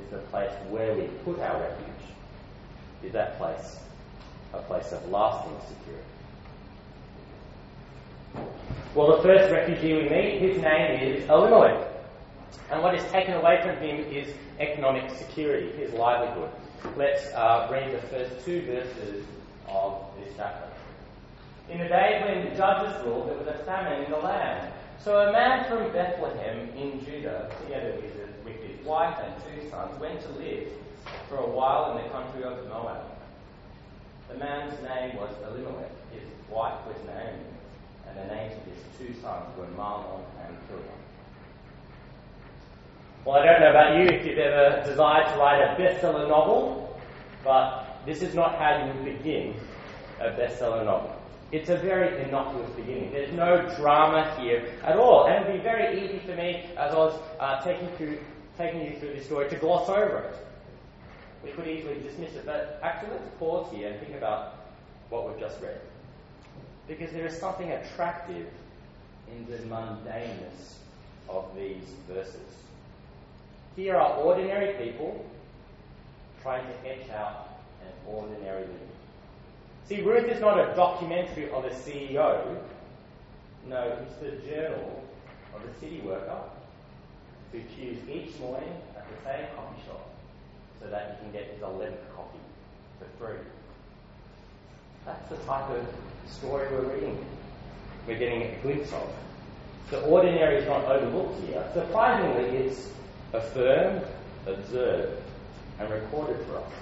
is 0.00 0.10
the 0.10 0.18
place 0.18 0.52
where 0.70 0.94
we 0.94 1.06
put 1.24 1.38
our 1.38 1.60
refuge, 1.60 1.88
is 3.02 3.12
that 3.12 3.38
place 3.38 3.78
a 4.52 4.58
place 4.58 4.92
of 4.92 5.08
lasting 5.08 5.56
security? 5.68 6.04
Well, 8.94 9.16
the 9.16 9.22
first 9.24 9.50
refugee 9.50 9.94
we 9.94 10.08
meet, 10.08 10.40
his 10.40 10.62
name 10.62 11.02
is 11.02 11.28
Elimelech. 11.28 11.84
And 12.70 12.80
what 12.80 12.94
is 12.94 13.02
taken 13.10 13.34
away 13.34 13.60
from 13.60 13.76
him 13.78 14.04
is 14.06 14.32
economic 14.60 15.10
security, 15.10 15.72
his 15.76 15.92
livelihood. 15.94 16.48
Let's 16.96 17.26
uh, 17.32 17.66
read 17.72 17.92
the 17.92 18.06
first 18.06 18.44
two 18.44 18.62
verses 18.62 19.26
of 19.66 20.00
this 20.16 20.32
chapter. 20.36 20.68
In 21.68 21.78
the 21.78 21.88
day 21.88 22.22
when 22.24 22.48
the 22.48 22.56
judges 22.56 22.94
ruled, 23.04 23.30
there 23.30 23.36
was 23.36 23.48
a 23.48 23.64
famine 23.64 24.04
in 24.04 24.12
the 24.12 24.18
land. 24.18 24.72
So 25.02 25.28
a 25.28 25.32
man 25.32 25.68
from 25.68 25.92
Bethlehem 25.92 26.68
in 26.76 27.04
Judah, 27.04 27.50
together 27.62 27.96
with 28.44 28.62
his 28.62 28.86
wife 28.86 29.18
and 29.24 29.34
two 29.42 29.68
sons, 29.70 29.98
went 29.98 30.20
to 30.20 30.28
live 30.38 30.68
for 31.28 31.38
a 31.38 31.50
while 31.50 31.98
in 31.98 32.04
the 32.04 32.10
country 32.10 32.44
of 32.44 32.64
Moab. 32.68 33.02
The 34.28 34.36
man's 34.36 34.80
name 34.84 35.16
was 35.16 35.34
Elimelech, 35.42 35.90
his 36.12 36.22
wife 36.48 36.78
was 36.86 36.96
Naomi 37.06 37.53
and 38.16 38.30
the 38.30 38.34
names 38.34 38.54
of 38.54 38.64
his 38.64 38.82
two 38.98 39.20
sons 39.20 39.46
were 39.58 39.66
Mahlon 39.76 40.22
and 40.46 40.56
Chilion. 40.68 40.88
Well, 43.24 43.36
I 43.36 43.46
don't 43.46 43.60
know 43.60 43.70
about 43.70 43.96
you 43.96 44.04
if 44.04 44.26
you've 44.26 44.38
ever 44.38 44.86
desired 44.86 45.32
to 45.32 45.38
write 45.38 45.62
a 45.62 45.80
bestseller 45.80 46.28
novel, 46.28 47.00
but 47.42 48.00
this 48.06 48.22
is 48.22 48.34
not 48.34 48.56
how 48.56 48.84
you 48.84 48.92
would 48.92 49.04
begin 49.04 49.54
a 50.20 50.30
bestseller 50.30 50.84
novel. 50.84 51.14
It's 51.52 51.70
a 51.70 51.76
very 51.76 52.22
innocuous 52.24 52.68
beginning. 52.70 53.12
There's 53.12 53.32
no 53.32 53.62
drama 53.76 54.34
here 54.40 54.72
at 54.82 54.96
all, 54.96 55.26
and 55.26 55.44
it 55.44 55.48
would 55.48 55.56
be 55.58 55.62
very 55.62 56.04
easy 56.04 56.18
for 56.18 56.34
me, 56.34 56.64
as 56.76 56.92
I 56.92 56.96
was 56.96 57.20
uh, 57.40 57.62
taking, 57.62 57.88
through, 57.96 58.18
taking 58.58 58.82
you 58.82 58.98
through 58.98 59.14
this 59.14 59.26
story, 59.26 59.48
to 59.48 59.56
gloss 59.56 59.88
over 59.88 60.18
it. 60.18 60.36
We 61.44 61.50
could 61.52 61.68
easily 61.68 62.00
dismiss 62.00 62.34
it, 62.34 62.46
but 62.46 62.80
actually, 62.82 63.12
let's 63.12 63.28
pause 63.38 63.72
here 63.72 63.90
and 63.90 64.00
think 64.00 64.16
about 64.16 64.66
what 65.10 65.28
we've 65.28 65.38
just 65.38 65.60
read. 65.60 65.80
Because 66.86 67.12
there 67.12 67.26
is 67.26 67.36
something 67.36 67.70
attractive 67.70 68.46
in 69.28 69.46
the 69.50 69.58
mundaneness 69.74 70.74
of 71.28 71.46
these 71.56 71.84
verses. 72.08 72.40
Here 73.76 73.96
are 73.96 74.18
ordinary 74.18 74.74
people 74.74 75.24
trying 76.42 76.66
to 76.66 76.88
etch 76.88 77.10
out 77.10 77.60
an 77.80 77.92
ordinary 78.06 78.60
living. 78.60 78.78
See, 79.88 80.02
Ruth 80.02 80.28
is 80.30 80.40
not 80.40 80.58
a 80.58 80.74
documentary 80.76 81.50
of 81.50 81.64
a 81.64 81.70
CEO. 81.70 82.58
No, 83.68 83.98
it's 84.02 84.16
the 84.16 84.32
journal 84.48 85.02
of 85.54 85.62
a 85.62 85.80
city 85.80 86.00
worker 86.00 86.38
who 87.52 87.60
queues 87.60 87.98
each 88.08 88.38
morning 88.38 88.76
at 88.96 89.06
the 89.08 89.16
same 89.24 89.46
coffee 89.56 89.82
shop 89.86 90.10
so 90.80 90.88
that 90.88 91.18
he 91.18 91.24
can 91.24 91.32
get 91.32 91.50
his 91.52 91.60
11th 91.60 91.96
coffee 92.14 92.38
for 92.98 93.06
free. 93.18 93.40
That's 95.06 95.28
the 95.28 95.36
type 95.46 95.68
of 95.70 95.86
story 96.26 96.66
we're 96.70 96.94
reading. 96.94 97.24
We're 98.06 98.18
getting 98.18 98.42
a 98.42 98.56
glimpse 98.62 98.92
of. 98.92 99.10
The 99.90 100.00
ordinary 100.02 100.56
is 100.56 100.66
not 100.66 100.84
overlooked 100.84 101.44
here. 101.44 101.62
Surprisingly, 101.74 102.58
it's 102.58 102.88
affirmed, 103.32 104.02
observed, 104.46 105.22
and 105.78 105.90
recorded 105.90 106.44
for 106.46 106.58
us. 106.58 106.72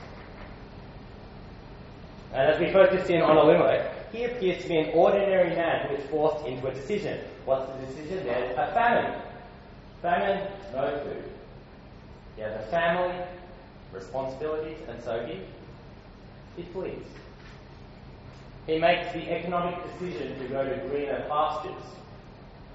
And 2.33 2.50
as 2.50 2.61
we 2.61 2.73
focus 2.73 3.09
in 3.11 3.21
on 3.23 3.37
Elimelech, 3.37 4.12
he 4.12 4.25
appears 4.25 4.62
to 4.62 4.69
be 4.69 4.76
an 4.79 4.91
ordinary 4.95 5.50
man 5.50 5.88
who 5.88 5.97
is 5.97 6.11
forced 6.11 6.47
into 6.47 6.67
a 6.69 6.73
decision. 6.73 7.19
What's 7.45 7.71
the 7.73 7.87
decision? 7.87 8.25
There's 8.25 8.57
a 8.57 8.73
famine. 8.73 9.21
Famine, 10.00 10.49
no 10.73 11.00
food. 11.05 11.25
He 12.37 12.43
has 12.43 12.55
a 12.55 12.67
family, 12.71 13.14
responsibilities, 13.93 14.79
and 14.88 15.02
so 15.02 15.26
he, 15.26 15.41
he 16.57 16.69
flees. 16.71 17.05
He 18.66 18.78
makes 18.78 19.12
the 19.12 19.28
economic 19.31 19.76
decision 19.92 20.38
to 20.38 20.45
go 20.49 20.64
to 20.64 20.76
greener 20.88 21.25
pastures. 21.28 21.83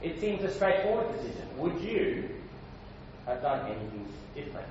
It 0.02 0.20
seems 0.20 0.44
a 0.44 0.54
straightforward 0.54 1.16
decision. 1.16 1.48
Would 1.58 1.80
you 1.80 2.30
have 3.26 3.42
done 3.42 3.66
anything 3.68 4.08
different? 4.36 4.68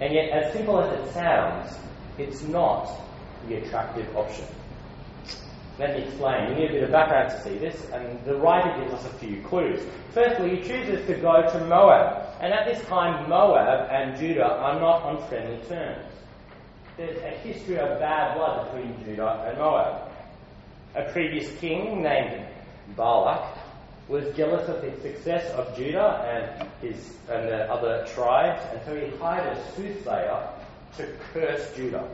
And 0.00 0.14
yet, 0.14 0.30
as 0.30 0.52
simple 0.52 0.80
as 0.80 1.00
it 1.00 1.12
sounds, 1.12 1.76
it's 2.16 2.42
not 2.42 2.88
the 3.48 3.56
attractive 3.56 4.16
option. 4.16 4.46
Let 5.80 5.96
me 5.96 6.04
explain. 6.04 6.50
You 6.50 6.54
need 6.54 6.70
a 6.70 6.74
bit 6.74 6.82
of 6.84 6.92
background 6.92 7.30
to 7.30 7.42
see 7.42 7.58
this, 7.58 7.90
and 7.90 8.24
the 8.24 8.36
writer 8.36 8.80
gives 8.80 8.94
us 8.94 9.04
a 9.06 9.14
few 9.18 9.42
clues. 9.42 9.80
Firstly, 10.12 10.56
he 10.56 10.68
chooses 10.68 11.04
to 11.06 11.14
go 11.14 11.42
to 11.42 11.64
Moab, 11.66 12.28
and 12.40 12.52
at 12.52 12.66
this 12.66 12.84
time, 12.86 13.28
Moab 13.28 13.88
and 13.90 14.16
Judah 14.16 14.46
are 14.46 14.78
not 14.78 15.02
on 15.02 15.28
friendly 15.28 15.58
terms 15.68 16.07
there's 16.98 17.22
a 17.22 17.30
history 17.30 17.78
of 17.78 18.00
bad 18.00 18.36
blood 18.36 18.66
between 18.66 19.04
Judah 19.04 19.44
and 19.48 19.56
Moab. 19.56 20.10
A 20.96 21.10
previous 21.12 21.48
king 21.58 22.02
named 22.02 22.44
Balak 22.96 23.56
was 24.08 24.24
jealous 24.36 24.68
of 24.68 24.82
the 24.82 24.90
success 25.00 25.48
of 25.52 25.76
Judah 25.76 26.24
and 26.26 26.68
his 26.82 27.14
and 27.30 27.46
the 27.46 27.70
other 27.70 28.04
tribes, 28.14 28.60
and 28.72 28.80
so 28.84 28.96
he 28.96 29.16
hired 29.18 29.56
a 29.56 29.72
soothsayer 29.76 30.48
to 30.96 31.06
curse 31.32 31.72
Judah. 31.76 32.08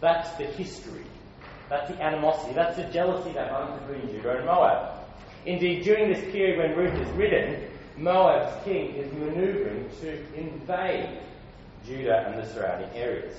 That's 0.00 0.30
the 0.36 0.44
history. 0.44 1.06
That's 1.70 1.90
the 1.90 2.02
animosity. 2.02 2.52
That's 2.52 2.76
the 2.76 2.84
jealousy 2.84 3.32
that 3.32 3.52
runs 3.52 3.80
between 3.82 4.14
Judah 4.14 4.36
and 4.36 4.44
Moab. 4.46 4.98
Indeed, 5.46 5.84
during 5.84 6.12
this 6.12 6.22
period 6.30 6.58
when 6.58 6.76
Ruth 6.76 7.00
is 7.00 7.08
written, 7.16 7.68
Moab's 7.96 8.52
king 8.64 8.96
is 8.96 9.10
maneuvering 9.14 9.88
to 10.02 10.18
invade 10.34 11.20
Judah 11.86 12.26
and 12.28 12.42
the 12.42 12.46
surrounding 12.52 12.90
areas. 12.94 13.36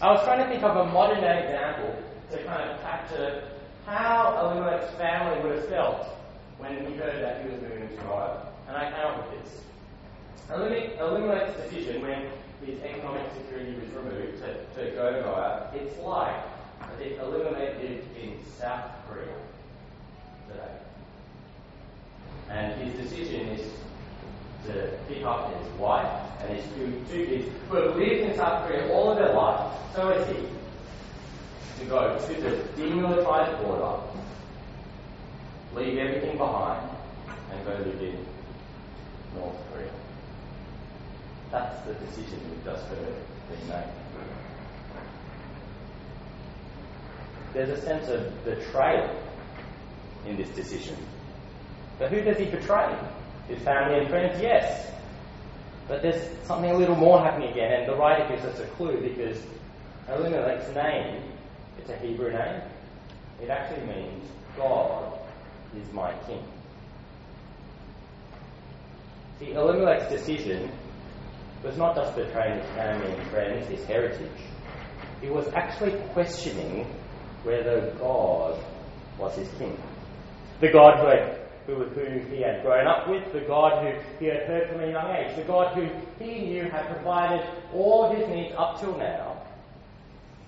I 0.00 0.12
was 0.12 0.22
trying 0.24 0.38
to 0.44 0.48
think 0.48 0.62
of 0.62 0.76
a 0.76 0.86
modern 0.86 1.20
day 1.20 1.44
example 1.44 1.94
to 2.30 2.44
kind 2.44 2.70
of 2.70 2.80
capture 2.82 3.42
how 3.86 4.38
Elimelech's 4.42 4.94
family 4.96 5.42
would 5.42 5.56
have 5.56 5.68
felt 5.68 6.06
when 6.58 6.86
he 6.86 6.94
heard 6.94 7.22
that 7.22 7.42
he 7.42 7.50
was 7.50 7.60
moving 7.62 7.88
to 7.88 8.04
Moab. 8.04 8.48
And 8.68 8.76
I 8.76 8.90
came 8.90 9.06
up 9.06 9.30
with 9.32 9.42
this. 9.42 9.60
Elimelech's 10.50 11.56
decision 11.62 12.02
when 12.02 12.30
his 12.64 12.82
economic 12.82 13.26
security 13.34 13.74
was 13.74 13.88
removed 13.90 14.42
to, 14.42 14.84
to 14.84 14.90
go 14.92 15.12
to 15.12 15.20
Moab, 15.22 15.74
it's 15.74 15.98
like 15.98 16.36
if 17.00 17.18
Elimelech 17.18 17.80
lived 17.80 18.16
in 18.16 18.38
South 18.58 18.90
Korea 19.08 19.34
today. 20.48 20.72
And 22.50 22.80
his 22.80 23.08
decision 23.08 23.48
is 23.48 23.70
to 24.66 24.98
pick 25.08 25.24
up 25.24 25.54
his 25.56 25.72
wife 25.78 26.10
and 26.40 26.56
his 26.56 26.64
two, 26.74 27.02
two 27.10 27.26
kids 27.26 27.48
who 27.68 27.76
have 27.76 27.96
lived 27.96 28.30
in 28.30 28.36
South 28.36 28.66
Korea 28.66 28.92
all 28.92 29.10
of 29.10 29.18
their 29.18 29.32
life. 29.32 29.72
So 29.94 30.10
is 30.10 30.28
he. 30.28 30.46
to 31.80 31.84
go 31.86 32.18
to 32.18 32.40
the 32.40 32.50
demilitarized 32.76 33.62
border, 33.62 34.00
leave 35.74 35.98
everything 35.98 36.36
behind, 36.36 36.88
and 37.50 37.64
go 37.64 37.72
live 37.72 38.02
in 38.02 38.26
North 39.36 39.56
Korea. 39.72 39.90
That's 41.50 41.80
the 41.86 41.94
decision 41.94 42.40
we've 42.50 42.64
just 42.64 42.84
heard 42.86 43.14
being 43.48 43.68
made. 43.68 43.84
There's 47.54 47.70
a 47.70 47.80
sense 47.80 48.08
of 48.08 48.44
betrayal 48.44 49.10
in 50.26 50.36
this 50.36 50.48
decision. 50.50 50.96
But 51.98 52.12
who 52.12 52.20
does 52.20 52.38
he 52.38 52.44
betray? 52.44 52.96
His 53.48 53.58
family 53.62 53.98
and 54.00 54.08
friends? 54.08 54.40
Yes. 54.40 54.90
But 55.88 56.02
there's 56.02 56.22
something 56.46 56.70
a 56.70 56.76
little 56.76 56.96
more 56.96 57.20
happening 57.20 57.50
again, 57.50 57.72
and 57.72 57.88
the 57.90 57.96
writer 57.96 58.28
gives 58.28 58.44
us 58.44 58.60
a 58.60 58.66
clue 58.76 59.00
because 59.00 59.40
Elimelech's 60.08 60.74
name, 60.74 61.22
it's 61.78 61.88
a 61.88 61.96
Hebrew 61.96 62.30
name. 62.30 62.60
It 63.42 63.48
actually 63.48 63.86
means 63.86 64.24
God 64.56 65.18
is 65.76 65.90
my 65.92 66.12
king. 66.26 66.44
See, 69.38 69.52
Elimelech's 69.52 70.10
decision 70.10 70.70
was 71.62 71.76
not 71.76 71.94
just 71.94 72.14
betraying 72.16 72.60
his 72.60 72.68
family 72.70 73.12
and 73.12 73.30
friends, 73.30 73.66
his 73.68 73.84
heritage. 73.84 74.30
He 75.20 75.28
was 75.28 75.48
actually 75.54 75.92
questioning 76.12 76.86
whether 77.44 77.94
God 77.98 78.58
was 79.18 79.34
his 79.36 79.48
king. 79.58 79.76
The 80.60 80.70
God 80.72 80.98
who, 80.98 81.06
had, 81.06 81.37
who, 81.68 81.84
who 81.84 82.18
he 82.34 82.40
had 82.40 82.62
grown 82.62 82.86
up 82.86 83.06
with, 83.08 83.30
the 83.30 83.40
God 83.40 83.84
who 83.84 84.00
he 84.18 84.26
had 84.26 84.44
heard 84.44 84.70
from 84.70 84.80
a 84.80 84.90
young 84.90 85.14
age, 85.14 85.36
the 85.36 85.42
God 85.42 85.76
who 85.76 85.86
he 86.24 86.46
knew 86.46 86.64
had 86.64 86.86
provided 86.86 87.46
all 87.74 88.10
his 88.10 88.26
needs 88.28 88.54
up 88.56 88.80
till 88.80 88.96
now. 88.96 89.42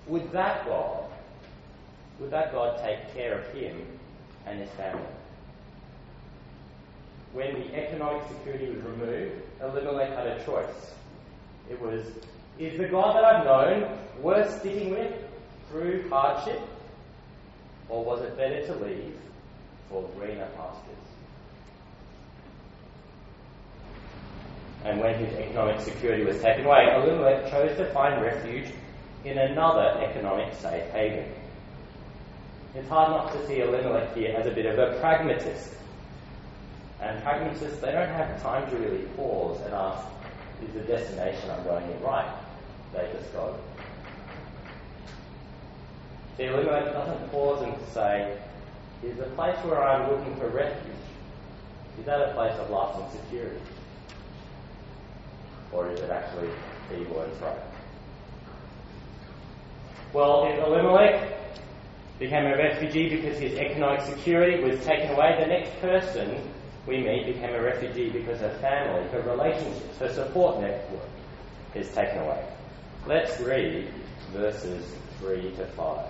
Would 0.07 0.31
that 0.31 0.65
God, 0.65 1.05
would 2.19 2.31
that 2.31 2.51
God 2.51 2.79
take 2.83 3.13
care 3.13 3.37
of 3.37 3.53
him 3.53 3.85
and 4.47 4.59
his 4.59 4.69
family? 4.71 5.05
When 7.33 7.53
the 7.53 7.75
economic 7.75 8.27
security 8.27 8.71
was 8.71 8.83
removed, 8.83 9.41
Elimelech 9.61 10.17
had 10.17 10.25
a 10.25 10.43
choice. 10.43 10.93
It 11.69 11.79
was, 11.79 12.03
is 12.57 12.79
the 12.79 12.87
God 12.87 13.15
that 13.15 13.23
I've 13.23 13.45
known 13.45 13.95
worth 14.21 14.59
sticking 14.59 14.89
with 14.89 15.13
through 15.69 16.09
hardship? 16.09 16.59
Or 17.89 18.03
was 18.03 18.21
it 18.23 18.35
better 18.35 18.65
to 18.65 18.75
leave 18.83 19.15
for 19.87 20.09
greener 20.17 20.49
pastures? 20.57 21.10
And 24.83 24.99
when 24.99 25.13
his 25.15 25.33
economic 25.37 25.79
security 25.81 26.23
was 26.23 26.41
taken 26.41 26.65
away, 26.65 26.87
Elimelech 26.95 27.51
chose 27.51 27.77
to 27.77 27.85
find 27.93 28.21
refuge 28.21 28.73
in 29.23 29.37
another 29.37 30.01
economic 30.03 30.53
safe 30.55 30.89
haven. 30.91 31.31
It's 32.73 32.89
hard 32.89 33.11
not 33.11 33.33
to 33.33 33.47
see 33.47 33.61
Elimelech 33.61 34.15
here 34.15 34.35
as 34.35 34.47
a 34.47 34.51
bit 34.51 34.65
of 34.65 34.79
a 34.79 34.97
pragmatist. 34.99 35.75
And 36.99 37.21
pragmatists, 37.21 37.79
they 37.79 37.91
don't 37.91 38.09
have 38.09 38.41
time 38.41 38.69
to 38.71 38.77
really 38.77 39.05
pause 39.17 39.59
and 39.65 39.73
ask, 39.73 40.05
is 40.63 40.73
the 40.73 40.81
destination 40.81 41.49
I'm 41.49 41.63
going 41.63 41.89
in 41.91 42.01
right? 42.01 42.31
They 42.93 43.09
just 43.13 43.31
go. 43.33 43.55
See, 46.37 46.45
Elimelech 46.45 46.93
doesn't 46.93 47.31
pause 47.31 47.63
and 47.63 47.75
say, 47.93 48.37
is 49.03 49.17
the 49.17 49.25
place 49.35 49.57
where 49.65 49.83
I'm 49.83 50.09
looking 50.11 50.35
for 50.37 50.47
refuge, 50.47 50.95
is 51.99 52.05
that 52.05 52.29
a 52.29 52.33
place 52.33 52.53
of 52.53 52.69
lasting 52.69 53.19
security? 53.19 53.59
Or 55.71 55.89
is 55.89 55.99
it 55.99 56.09
actually 56.09 56.49
evil 56.93 57.21
and 57.21 57.37
trouble? 57.39 57.63
Well, 60.13 60.45
if 60.45 60.59
Elimelech 60.59 61.31
became 62.19 62.45
a 62.45 62.57
refugee 62.57 63.09
because 63.09 63.39
his 63.39 63.53
economic 63.53 64.01
security 64.01 64.61
was 64.61 64.83
taken 64.83 65.11
away, 65.11 65.37
the 65.39 65.47
next 65.47 65.79
person 65.79 66.41
we 66.85 66.97
meet 66.97 67.25
became 67.25 67.53
a 67.55 67.61
refugee 67.61 68.09
because 68.09 68.39
her 68.39 68.57
family, 68.59 69.07
her 69.09 69.21
relationships, 69.21 69.97
her 69.99 70.13
support 70.13 70.59
network 70.59 71.07
is 71.73 71.89
taken 71.93 72.19
away. 72.19 72.45
Let's 73.07 73.39
read 73.39 73.87
verses 74.33 74.85
3 75.19 75.51
to 75.55 75.65
5. 75.65 76.07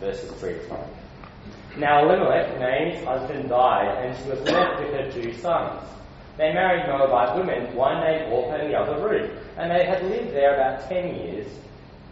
Verses 0.00 0.30
3 0.40 0.52
to 0.54 0.60
5. 0.60 0.78
Now 1.76 2.04
Elimelech, 2.04 2.58
Naomi's 2.60 3.04
husband, 3.04 3.48
died, 3.48 4.04
and 4.04 4.16
she 4.16 4.30
was 4.30 4.40
left 4.42 4.80
with 4.80 4.92
her 4.94 5.10
two 5.10 5.32
sons. 5.34 5.82
They 6.36 6.52
married 6.52 6.86
Moabite 6.86 7.36
women, 7.36 7.74
one 7.74 8.00
named 8.00 8.32
Orpah 8.32 8.56
and 8.56 8.72
the 8.72 8.78
other 8.78 9.02
Ruth, 9.04 9.30
and 9.56 9.70
they 9.70 9.84
had 9.84 10.02
lived 10.04 10.32
there 10.32 10.54
about 10.54 10.88
ten 10.88 11.14
years. 11.16 11.46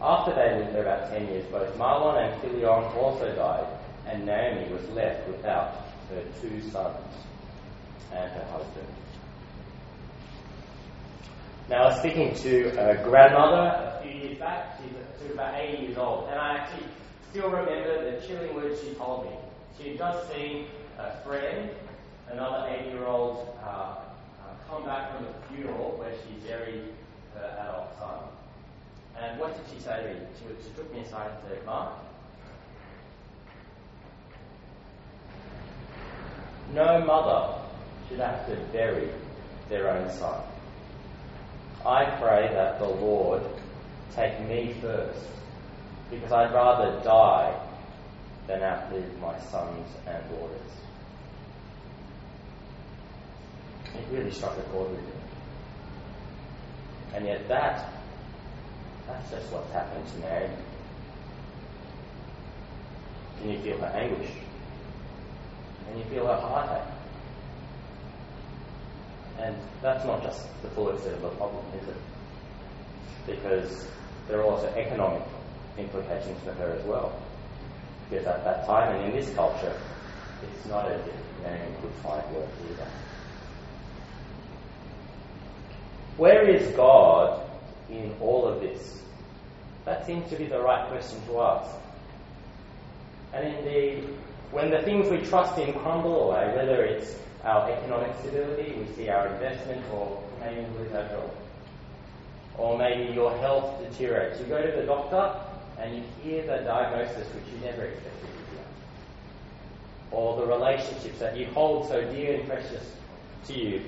After 0.01 0.35
they 0.35 0.59
lived 0.59 0.75
there 0.75 0.83
about 0.83 1.11
ten 1.11 1.29
years, 1.29 1.44
both 1.46 1.77
Mahlon 1.77 2.33
and 2.33 2.40
Chilion 2.42 2.85
also 2.96 3.35
died, 3.37 3.66
and 4.07 4.27
Naomi 4.27 4.72
was 4.72 4.88
left 4.90 5.29
without 5.29 5.87
her 6.11 6.22
two 6.40 6.61
sons 6.70 6.96
and 8.12 8.31
her 8.33 8.44
husband. 8.51 8.87
Now, 11.68 11.85
I 11.85 11.87
was 11.87 11.98
speaking 12.01 12.35
to 12.35 12.68
a 12.70 13.03
grandmother 13.05 13.96
a 13.96 14.03
few 14.03 14.11
years 14.11 14.38
back. 14.38 14.79
She 14.81 14.92
was 15.22 15.33
about 15.33 15.55
80 15.55 15.83
years 15.85 15.98
old, 15.98 16.29
and 16.29 16.38
I 16.38 16.59
actually 16.59 16.87
still 17.31 17.48
remember 17.48 18.11
the 18.11 18.27
chilling 18.27 18.55
words 18.55 18.81
she 18.83 18.92
told 18.94 19.27
me. 19.27 19.37
She 19.78 19.90
had 19.90 19.98
just 19.98 20.32
seen 20.32 20.66
a 20.98 21.16
friend, 21.24 21.70
another 22.30 22.68
80 22.68 22.90
year 22.90 23.06
old, 23.06 23.56
uh, 23.64 23.68
uh, 23.68 23.96
come 24.68 24.85
back 24.85 25.16
from 25.16 25.26
a 25.26 25.32
funeral 25.48 25.96
where 25.98 26.12
she 26.12 26.46
buried 26.46 26.85
her 27.35 27.56
adult 27.61 27.98
son. 27.98 28.24
And 29.18 29.40
what 29.40 29.54
did 29.56 29.74
she 29.74 29.82
say 29.82 30.02
to 30.02 30.14
me? 30.14 30.20
She, 30.38 30.64
she 30.64 30.74
took 30.76 30.92
me 30.92 31.00
aside 31.00 31.30
and 31.30 31.48
said, 31.48 31.64
Mark, 31.64 31.92
no 36.74 37.04
mother 37.04 37.58
should 38.08 38.20
have 38.20 38.46
to 38.46 38.56
bury 38.72 39.08
their 39.68 39.90
own 39.90 40.11
son. 40.11 40.42
I 41.85 42.04
pray 42.20 42.48
that 42.52 42.78
the 42.78 42.88
Lord 42.88 43.42
take 44.14 44.38
me 44.48 44.74
first, 44.80 45.26
because 46.11 46.30
I'd 46.30 46.52
rather 46.52 47.02
die 47.02 47.54
than 48.46 48.62
outlive 48.62 49.20
my 49.20 49.38
sons 49.40 49.88
and 50.07 50.22
daughters. 50.31 50.72
It 53.94 54.16
really 54.16 54.31
struck 54.31 54.57
a 54.59 54.62
chord 54.62 54.90
with 54.90 55.00
me. 55.00 55.12
And 57.14 57.26
yet 57.26 57.46
that, 57.48 57.92
that's 59.07 59.31
just 59.31 59.52
what's 59.52 59.70
happened 59.72 60.07
to 60.09 60.18
Naomi. 60.20 60.55
Can 63.40 63.50
you 63.50 63.59
feel 63.61 63.78
her 63.78 63.87
anguish? 63.87 64.31
Can 65.87 65.98
you 65.98 66.05
feel 66.05 66.26
her 66.26 66.37
heartache? 66.40 66.88
And 69.40 69.57
that's 69.83 70.05
not 70.07 70.22
just 70.22 70.46
the 70.62 70.68
full 70.70 70.90
extent 70.90 71.16
of 71.16 71.22
the 71.22 71.28
problem, 71.31 71.64
is 71.83 71.88
it? 71.88 71.96
Because 73.26 73.87
there 74.28 74.40
are 74.40 74.44
also 74.44 74.68
economic 74.68 75.22
implications 75.76 76.38
for 76.44 76.52
her 76.52 76.76
as 76.78 76.85
well. 76.87 77.12
Because 78.12 78.27
at 78.27 78.44
that 78.44 78.66
time 78.66 78.94
and 78.94 79.07
in 79.07 79.18
this 79.18 79.35
culture, 79.35 79.75
it's 80.42 80.68
not 80.68 80.92
if 80.92 81.01
Naomi 81.42 81.75
could 81.81 81.90
find 82.03 82.22
work 82.35 82.48
either. 82.70 82.87
Where 86.18 86.46
is 86.46 86.77
God 86.77 87.40
in 87.88 88.14
all 88.20 88.46
of 88.46 88.61
this? 88.61 89.01
That 89.87 90.05
seems 90.07 90.29
to 90.29 90.37
be 90.37 90.44
the 90.44 90.61
right 90.61 90.87
question 90.90 91.22
to 91.29 91.40
ask. 91.40 91.70
And 93.33 93.48
indeed, 93.48 94.05
when 94.51 94.70
the 94.70 94.83
things 94.83 95.09
we 95.09 95.27
trust 95.27 95.59
in 95.59 95.72
crumble 95.72 96.31
away, 96.31 96.55
whether 96.55 96.85
it's 96.85 97.16
our 97.44 97.70
economic 97.70 98.14
stability, 98.20 98.75
we 98.75 98.94
see 98.94 99.09
our 99.09 99.27
investment, 99.29 99.83
or 99.90 100.22
maybe 100.38 100.61
we 100.61 100.85
lose 100.85 100.92
our 100.92 101.09
job, 101.09 101.31
or 102.59 102.77
maybe 102.77 103.14
your 103.14 103.35
health 103.38 103.83
deteriorates, 103.83 104.38
you 104.38 104.44
go 104.44 104.61
to 104.61 104.77
the 104.77 104.85
doctor 104.85 105.35
and 105.78 105.96
you 105.96 106.02
hear 106.22 106.42
the 106.42 106.64
diagnosis 106.64 107.26
which 107.35 107.44
you 107.52 107.64
never 107.64 107.85
expected 107.85 108.20
to 108.20 108.54
hear, 108.54 108.64
or 110.11 110.37
the 110.37 110.46
relationships 110.46 111.18
that 111.18 111.37
you 111.37 111.46
hold 111.46 111.88
so 111.88 112.02
dear 112.12 112.38
and 112.38 112.48
precious 112.48 112.94
to 113.46 113.52
you 113.54 113.82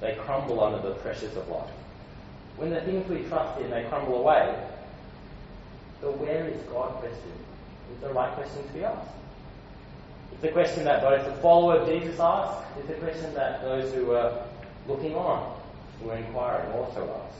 they 0.00 0.14
crumble 0.14 0.62
under 0.62 0.86
the 0.86 0.94
pressures 0.96 1.36
of 1.36 1.48
life. 1.48 1.70
When 2.56 2.70
the 2.70 2.80
things 2.82 3.08
we 3.08 3.22
trust 3.28 3.60
in, 3.60 3.70
they 3.70 3.84
crumble 3.84 4.18
away, 4.18 4.54
the 6.00 6.10
where 6.10 6.46
is 6.46 6.60
God 6.64 6.92
question 7.00 7.32
is 7.94 8.00
the 8.00 8.12
right 8.12 8.32
question 8.34 8.66
to 8.66 8.72
be 8.72 8.84
asked. 8.84 9.10
It's 10.32 10.44
a 10.44 10.52
question 10.52 10.84
that 10.84 11.02
both 11.02 11.24
the 11.24 11.40
follower 11.40 11.78
of 11.78 11.88
Jesus 11.88 12.20
asked, 12.20 12.64
it's 12.78 12.90
a 12.90 12.94
question 12.94 13.32
that 13.34 13.62
those 13.62 13.92
who 13.94 14.12
are 14.12 14.42
looking 14.86 15.14
on, 15.14 15.58
who 16.02 16.10
are 16.10 16.16
inquiring, 16.16 16.70
also 16.72 17.22
ask. 17.26 17.38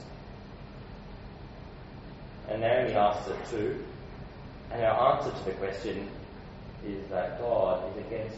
And 2.49 2.61
Naomi 2.61 2.93
asks 2.93 3.29
it 3.29 3.45
too, 3.49 3.83
and 4.71 4.81
our 4.83 5.17
answer 5.17 5.31
to 5.31 5.45
the 5.45 5.51
question 5.53 6.09
is 6.85 7.07
that 7.09 7.39
God 7.39 7.91
is 7.91 8.05
against 8.05 8.37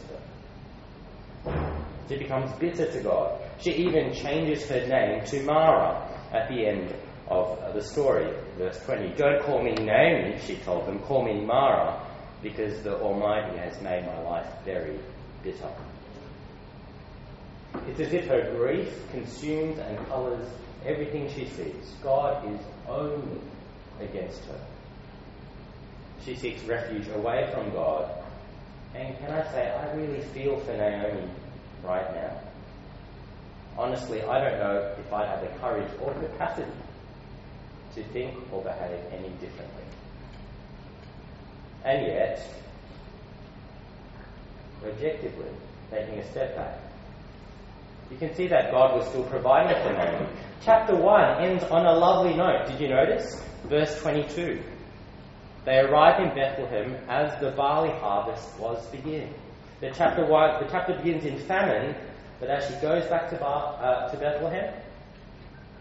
her. 1.44 1.76
She 2.08 2.18
becomes 2.18 2.52
bitter 2.58 2.90
to 2.90 3.00
God. 3.02 3.40
She 3.60 3.70
even 3.72 4.12
changes 4.12 4.68
her 4.68 4.84
name 4.86 5.24
to 5.26 5.42
Mara 5.44 6.08
at 6.32 6.48
the 6.48 6.66
end 6.66 6.92
of 7.28 7.72
the 7.72 7.82
story. 7.82 8.34
Verse 8.58 8.82
20 8.84 9.14
Don't 9.14 9.42
call 9.44 9.62
me 9.62 9.72
Naomi, 9.74 10.38
she 10.44 10.56
told 10.56 10.86
them, 10.86 10.98
call 11.00 11.24
me 11.24 11.40
Mara, 11.44 12.04
because 12.42 12.82
the 12.82 12.98
Almighty 13.00 13.56
has 13.58 13.80
made 13.80 14.04
my 14.06 14.20
life 14.22 14.46
very 14.64 14.98
bitter. 15.42 15.70
It's 17.86 18.00
as 18.00 18.12
if 18.12 18.26
her 18.26 18.52
grief 18.56 18.92
consumes 19.12 19.78
and 19.78 19.96
colours 20.08 20.48
everything 20.84 21.28
she 21.32 21.46
sees. 21.46 21.94
God 22.02 22.52
is 22.52 22.60
only 22.88 23.40
against 24.02 24.44
her. 24.44 24.60
She 26.24 26.34
seeks 26.36 26.62
refuge 26.64 27.08
away 27.08 27.50
from 27.54 27.70
God. 27.70 28.10
And 28.94 29.16
can 29.18 29.30
I 29.30 29.42
say, 29.52 29.70
I 29.70 29.92
really 29.94 30.20
feel 30.34 30.58
for 30.60 30.72
Naomi 30.76 31.28
right 31.84 32.14
now. 32.14 32.40
Honestly, 33.78 34.22
I 34.22 34.40
don't 34.40 34.58
know 34.58 34.94
if 34.98 35.12
I'd 35.12 35.28
have 35.28 35.40
the 35.40 35.58
courage 35.58 35.90
or 36.02 36.12
capacity 36.14 36.70
to 37.94 38.04
think 38.04 38.34
or 38.52 38.62
behave 38.62 39.00
any 39.12 39.28
differently. 39.40 39.84
And 41.84 42.06
yet, 42.06 42.46
objectively, 44.84 45.48
taking 45.90 46.18
a 46.18 46.30
step 46.30 46.56
back, 46.56 46.78
you 48.10 48.16
can 48.16 48.34
see 48.34 48.48
that 48.48 48.72
God 48.72 48.96
was 48.96 49.08
still 49.08 49.24
providing 49.24 49.80
for 49.82 49.92
Naomi. 49.92 50.28
Chapter 50.62 50.96
1 50.96 51.42
ends 51.44 51.64
on 51.64 51.86
a 51.86 51.92
lovely 51.92 52.34
note. 52.34 52.66
Did 52.66 52.80
you 52.80 52.88
notice? 52.88 53.40
Verse 53.64 54.00
22. 54.02 54.60
They 55.64 55.78
arrived 55.78 56.22
in 56.22 56.34
Bethlehem 56.34 56.96
as 57.08 57.38
the 57.40 57.52
barley 57.52 57.90
harvest 57.90 58.58
was 58.58 58.84
beginning. 58.88 59.34
The 59.80 59.92
chapter, 59.94 60.26
one, 60.26 60.62
the 60.62 60.68
chapter 60.70 60.96
begins 60.96 61.24
in 61.24 61.38
famine, 61.38 61.94
but 62.40 62.50
as 62.50 62.66
she 62.66 62.74
goes 62.82 63.06
back 63.06 63.30
to, 63.30 63.36
Bar, 63.36 63.78
uh, 63.80 64.10
to 64.10 64.16
Bethlehem, 64.18 64.74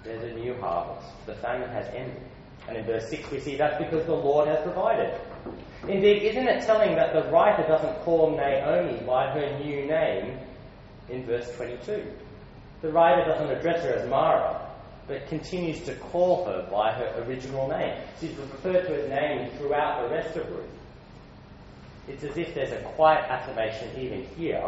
there's 0.03 0.23
a 0.23 0.35
new 0.35 0.53
harvest. 0.61 1.07
The 1.25 1.35
famine 1.35 1.69
has 1.69 1.87
ended. 1.93 2.21
And 2.67 2.77
in 2.77 2.85
verse 2.85 3.09
6 3.09 3.31
we 3.31 3.39
see 3.39 3.57
that's 3.57 3.81
because 3.83 4.05
the 4.05 4.13
Lord 4.13 4.47
has 4.47 4.61
provided. 4.61 5.19
Indeed, 5.87 6.23
isn't 6.23 6.47
it 6.47 6.63
telling 6.65 6.95
that 6.95 7.13
the 7.13 7.29
writer 7.31 7.67
doesn't 7.67 8.01
call 8.03 8.35
Naomi 8.35 9.01
by 9.05 9.31
her 9.31 9.59
new 9.59 9.87
name 9.87 10.37
in 11.09 11.25
verse 11.25 11.49
22? 11.55 12.05
The 12.81 12.91
writer 12.91 13.25
doesn't 13.25 13.49
address 13.49 13.83
her 13.83 13.93
as 13.93 14.09
Mara, 14.09 14.69
but 15.07 15.27
continues 15.27 15.81
to 15.81 15.95
call 15.95 16.45
her 16.45 16.67
by 16.71 16.93
her 16.93 17.23
original 17.27 17.67
name. 17.67 18.01
She's 18.21 18.35
referred 18.35 18.85
to 18.87 19.03
as 19.03 19.09
name 19.09 19.49
throughout 19.57 20.03
the 20.03 20.15
rest 20.15 20.37
of 20.37 20.49
Ruth. 20.49 20.65
It's 22.07 22.23
as 22.23 22.37
if 22.37 22.53
there's 22.55 22.71
a 22.71 22.81
quiet 22.95 23.29
affirmation 23.29 23.89
even 23.99 24.25
here 24.37 24.63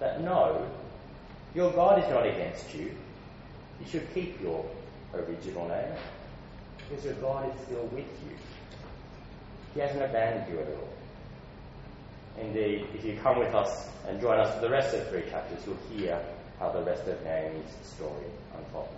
that 0.00 0.20
no, 0.20 0.68
your 1.54 1.72
God 1.72 2.02
is 2.02 2.08
not 2.10 2.26
against 2.26 2.74
you. 2.74 2.94
You 3.80 3.86
should 3.88 4.12
keep 4.14 4.40
your 4.40 4.64
original 5.14 5.68
name 5.68 5.94
because 6.88 7.04
your 7.04 7.14
God 7.14 7.52
is 7.54 7.60
still 7.66 7.84
with 7.86 8.06
you. 8.24 8.36
He 9.74 9.80
hasn't 9.80 10.02
abandoned 10.02 10.52
you 10.52 10.60
at 10.60 10.68
all. 10.68 10.95
Indeed, 12.40 12.86
if 12.94 13.04
you 13.04 13.16
come 13.22 13.38
with 13.38 13.54
us 13.54 13.88
and 14.06 14.20
join 14.20 14.38
us 14.38 14.54
for 14.54 14.60
the 14.60 14.70
rest 14.70 14.94
of 14.94 15.08
three 15.08 15.22
chapters, 15.30 15.58
you'll 15.66 15.98
hear 15.98 16.20
how 16.58 16.70
the 16.70 16.82
rest 16.82 17.06
of 17.06 17.22
Naomi's 17.24 17.64
story 17.82 18.24
unfolds. 18.56 18.90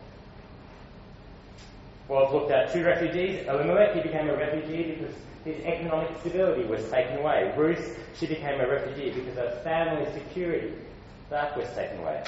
Well, 2.09 2.27
I've 2.27 2.33
looked 2.33 2.51
at 2.51 2.73
two 2.73 2.85
refugees. 2.85 3.47
Elimelech, 3.47 3.95
he 3.95 4.01
became 4.01 4.29
a 4.29 4.37
refugee 4.37 4.95
because 4.95 5.15
his 5.45 5.65
economic 5.65 6.11
stability 6.21 6.65
was 6.65 6.89
taken 6.91 7.19
away. 7.19 7.53
Ruth, 7.57 7.99
she 8.19 8.27
became 8.27 8.61
a 8.61 8.69
refugee 8.69 9.11
because 9.11 9.37
her 9.37 9.61
family 9.63 10.11
security, 10.13 10.73
that 11.31 11.57
was 11.57 11.69
taken 11.75 11.99
away. 11.99 12.25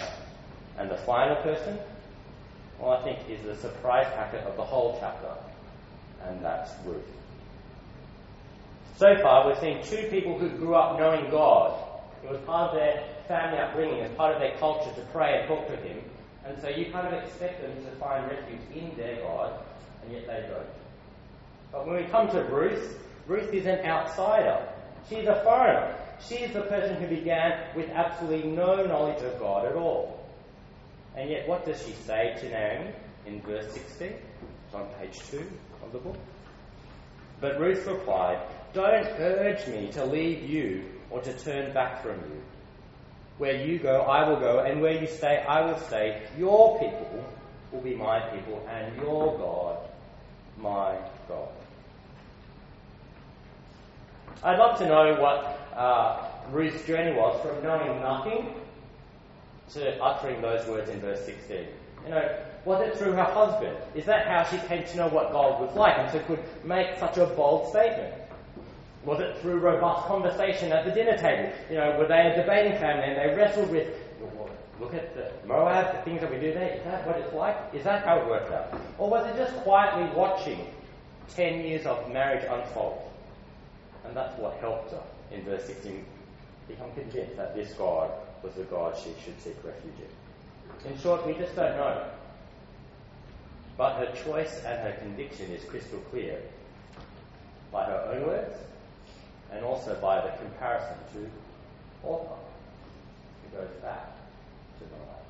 And 0.78 0.90
the 0.90 0.98
final 0.98 1.36
person, 1.36 1.78
well, 2.78 2.92
I 2.92 3.02
think 3.02 3.18
is 3.28 3.42
the 3.42 3.56
surprise 3.56 4.06
packet 4.14 4.40
of 4.46 4.56
the 4.56 4.64
whole 4.64 4.96
chapter, 5.00 5.32
and 6.26 6.44
that's 6.44 6.70
Ruth. 6.84 7.02
So 9.00 9.16
far, 9.22 9.48
we've 9.48 9.58
seen 9.60 9.82
two 9.82 10.10
people 10.10 10.38
who 10.38 10.50
grew 10.50 10.74
up 10.74 10.98
knowing 10.98 11.30
God. 11.30 11.72
It 12.22 12.30
was 12.30 12.38
part 12.42 12.68
of 12.68 12.76
their 12.76 13.02
family 13.26 13.58
upbringing, 13.58 14.02
as 14.02 14.12
part 14.12 14.34
of 14.34 14.42
their 14.42 14.58
culture 14.58 14.92
to 14.94 15.00
pray 15.10 15.38
and 15.38 15.48
talk 15.48 15.66
to 15.68 15.76
Him. 15.76 16.02
And 16.44 16.60
so 16.60 16.68
you 16.68 16.92
kind 16.92 17.06
of 17.06 17.14
expect 17.14 17.62
them 17.62 17.82
to 17.82 17.90
find 17.92 18.30
refuge 18.30 18.60
in 18.74 18.94
their 18.98 19.22
God, 19.22 19.58
and 20.02 20.12
yet 20.12 20.26
they 20.26 20.46
don't. 20.50 20.68
But 21.72 21.86
when 21.86 21.96
we 21.96 22.10
come 22.10 22.28
to 22.28 22.44
Ruth, 22.44 23.00
Ruth 23.26 23.50
is 23.54 23.64
an 23.64 23.78
outsider. 23.86 24.68
She's 25.08 25.26
a 25.26 25.40
foreigner. 25.44 25.96
She's 26.28 26.52
the 26.52 26.60
person 26.60 26.96
who 26.96 27.06
began 27.06 27.74
with 27.74 27.88
absolutely 27.88 28.50
no 28.50 28.84
knowledge 28.84 29.22
of 29.22 29.38
God 29.38 29.64
at 29.64 29.76
all. 29.76 30.28
And 31.16 31.30
yet, 31.30 31.48
what 31.48 31.64
does 31.64 31.82
she 31.86 31.92
say 31.92 32.36
to 32.38 32.48
Naomi 32.50 32.90
in 33.24 33.40
verse 33.40 33.72
16? 33.72 34.08
It's 34.08 34.74
on 34.74 34.88
page 35.00 35.18
2 35.30 35.42
of 35.86 35.92
the 35.92 36.00
book. 36.00 36.18
But 37.40 37.58
Ruth 37.58 37.86
replied, 37.86 38.42
Don't 38.72 39.06
urge 39.18 39.66
me 39.66 39.90
to 39.92 40.04
leave 40.04 40.48
you 40.48 40.84
or 41.10 41.20
to 41.20 41.32
turn 41.32 41.72
back 41.72 42.02
from 42.02 42.16
you. 42.16 42.42
Where 43.38 43.64
you 43.64 43.78
go, 43.78 44.02
I 44.02 44.28
will 44.28 44.38
go, 44.38 44.60
and 44.60 44.80
where 44.80 45.00
you 45.00 45.06
stay, 45.06 45.44
I 45.48 45.62
will 45.62 45.78
stay. 45.78 46.22
Your 46.38 46.78
people 46.78 47.24
will 47.72 47.80
be 47.80 47.94
my 47.94 48.20
people, 48.20 48.66
and 48.70 48.94
your 48.96 49.36
God, 49.38 49.78
my 50.58 50.96
God. 51.26 51.48
I'd 54.42 54.58
love 54.58 54.78
to 54.78 54.86
know 54.86 55.20
what 55.20 55.68
uh, 55.76 56.28
Ruth's 56.50 56.86
journey 56.86 57.16
was 57.16 57.40
from 57.44 57.62
knowing 57.62 58.00
nothing 58.00 58.54
to 59.72 60.02
uttering 60.02 60.40
those 60.42 60.66
words 60.66 60.90
in 60.90 61.00
verse 61.00 61.24
16. 61.24 61.66
You 62.04 62.10
know, 62.10 62.38
was 62.64 62.86
it 62.86 62.96
through 62.96 63.12
her 63.12 63.24
husband? 63.24 63.76
Is 63.94 64.04
that 64.06 64.26
how 64.26 64.44
she 64.44 64.58
came 64.66 64.84
to 64.84 64.96
know 64.96 65.08
what 65.08 65.32
God 65.32 65.60
was 65.60 65.74
like 65.76 65.98
and 65.98 66.10
so 66.10 66.18
could 66.20 66.42
make 66.64 66.98
such 66.98 67.18
a 67.18 67.26
bold 67.26 67.70
statement? 67.70 68.14
Was 69.04 69.20
it 69.20 69.38
through 69.38 69.58
robust 69.60 70.06
conversation 70.06 70.72
at 70.72 70.84
the 70.84 70.90
dinner 70.90 71.16
table? 71.16 71.50
You 71.70 71.76
know, 71.76 71.96
were 71.98 72.06
they 72.06 72.20
a 72.20 72.36
debating 72.36 72.78
family 72.78 73.04
and 73.04 73.16
they 73.16 73.34
wrestled 73.34 73.70
with, 73.70 73.88
look 74.78 74.94
at 74.94 75.14
the 75.14 75.32
Moab, 75.46 75.96
the 75.96 76.02
things 76.02 76.20
that 76.20 76.30
we 76.30 76.38
do 76.38 76.52
there, 76.52 76.74
is 76.74 76.84
that 76.84 77.06
what 77.06 77.16
it's 77.16 77.32
like? 77.32 77.56
Is 77.72 77.84
that 77.84 78.04
how 78.04 78.18
it 78.18 78.26
worked 78.26 78.52
out? 78.52 78.78
Or 78.98 79.08
was 79.08 79.26
it 79.26 79.36
just 79.36 79.56
quietly 79.62 80.04
watching 80.14 80.66
10 81.34 81.64
years 81.64 81.86
of 81.86 82.10
marriage 82.12 82.44
unfold? 82.50 83.10
And 84.04 84.14
that's 84.14 84.38
what 84.38 84.58
helped 84.60 84.90
her 84.90 85.02
in 85.30 85.44
verse 85.44 85.64
16 85.64 86.04
become 86.68 86.92
convinced 86.92 87.36
that 87.36 87.54
this 87.54 87.72
God 87.72 88.10
was 88.42 88.54
the 88.54 88.64
God 88.64 88.96
she 88.96 89.14
should 89.24 89.40
seek 89.40 89.56
refuge 89.64 89.94
in. 89.98 90.92
In 90.92 90.98
short, 90.98 91.26
we 91.26 91.34
just 91.34 91.56
don't 91.56 91.76
know. 91.76 92.04
But 93.76 93.96
her 93.96 94.12
choice 94.24 94.62
and 94.64 94.78
her 94.80 94.92
conviction 95.00 95.50
is 95.50 95.64
crystal 95.64 96.00
clear 96.10 96.40
by 97.72 97.84
her 97.84 98.12
own 98.12 98.26
words 98.26 98.49
also 99.80 99.98
by 100.00 100.20
the 100.20 100.36
comparison 100.36 100.96
to 101.14 101.30
Orpah, 102.02 102.36
who 103.42 103.56
goes 103.56 103.70
back 103.80 104.12
to 104.78 104.84
Moab. 104.84 105.22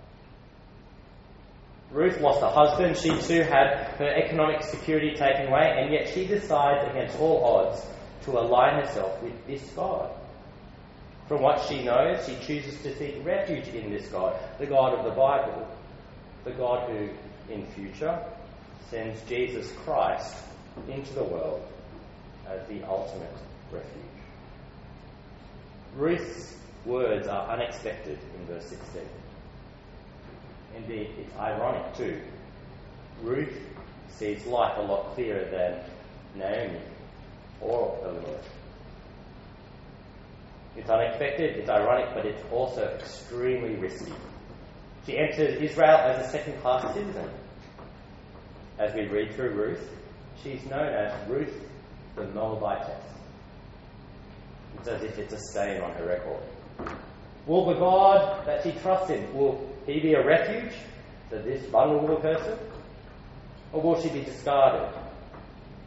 Ruth 1.92 2.20
lost 2.20 2.40
her 2.40 2.48
husband. 2.48 2.96
She 2.96 3.10
too 3.10 3.42
had 3.42 3.94
her 3.98 4.08
economic 4.08 4.62
security 4.62 5.14
taken 5.14 5.46
away, 5.46 5.76
and 5.78 5.92
yet 5.92 6.08
she 6.08 6.26
decides 6.26 6.90
against 6.90 7.18
all 7.20 7.44
odds 7.44 7.86
to 8.24 8.32
align 8.32 8.84
herself 8.84 9.22
with 9.22 9.46
this 9.46 9.62
God. 9.76 10.10
From 11.28 11.42
what 11.42 11.64
she 11.68 11.84
knows, 11.84 12.26
she 12.26 12.36
chooses 12.44 12.82
to 12.82 12.96
seek 12.96 13.24
refuge 13.24 13.68
in 13.68 13.90
this 13.90 14.08
God, 14.08 14.36
the 14.58 14.66
God 14.66 14.98
of 14.98 15.04
the 15.04 15.12
Bible, 15.12 15.68
the 16.42 16.50
God 16.50 16.90
who, 16.90 17.08
in 17.52 17.64
future, 17.66 18.20
sends 18.90 19.22
Jesus 19.28 19.70
Christ 19.84 20.34
into 20.88 21.14
the 21.14 21.22
world 21.22 21.62
as 22.48 22.66
the 22.66 22.82
ultimate 22.82 23.32
refuge. 23.70 24.09
Ruth's 25.96 26.56
words 26.84 27.26
are 27.26 27.50
unexpected 27.50 28.18
in 28.38 28.46
verse 28.46 28.66
16. 28.66 29.02
Indeed, 30.76 31.10
it's 31.18 31.36
ironic 31.36 31.96
too. 31.96 32.20
Ruth 33.22 33.54
sees 34.08 34.44
life 34.46 34.76
a 34.78 34.82
lot 34.82 35.14
clearer 35.14 35.44
than 35.50 35.80
Naomi 36.36 36.80
or 37.60 37.98
Elimelech. 38.04 38.44
It's 40.76 40.88
unexpected, 40.88 41.56
it's 41.56 41.68
ironic, 41.68 42.14
but 42.14 42.24
it's 42.24 42.42
also 42.52 42.84
extremely 42.98 43.74
risky. 43.74 44.12
She 45.06 45.18
enters 45.18 45.60
Israel 45.60 45.96
as 45.98 46.26
a 46.26 46.30
second 46.30 46.60
class 46.60 46.94
citizen. 46.94 47.28
As 48.78 48.94
we 48.94 49.06
read 49.06 49.34
through 49.34 49.50
Ruth, 49.50 49.90
she's 50.42 50.64
known 50.66 50.86
as 50.86 51.28
Ruth 51.28 51.52
the 52.16 52.26
Moabitess. 52.26 53.02
It's 54.78 54.88
as 54.88 55.02
if 55.02 55.18
it's 55.18 55.32
a 55.32 55.38
stain 55.38 55.80
on 55.82 55.92
her 55.92 56.06
record. 56.06 56.42
Will 57.46 57.66
the 57.66 57.74
God 57.74 58.46
that 58.46 58.62
she 58.62 58.72
trusts 58.80 59.10
in, 59.10 59.32
will 59.34 59.68
he 59.86 60.00
be 60.00 60.14
a 60.14 60.24
refuge 60.24 60.72
for 61.28 61.38
this 61.38 61.66
vulnerable 61.66 62.16
person? 62.16 62.58
Or 63.72 63.82
will 63.82 64.00
she 64.00 64.08
be 64.08 64.22
discarded? 64.22 64.88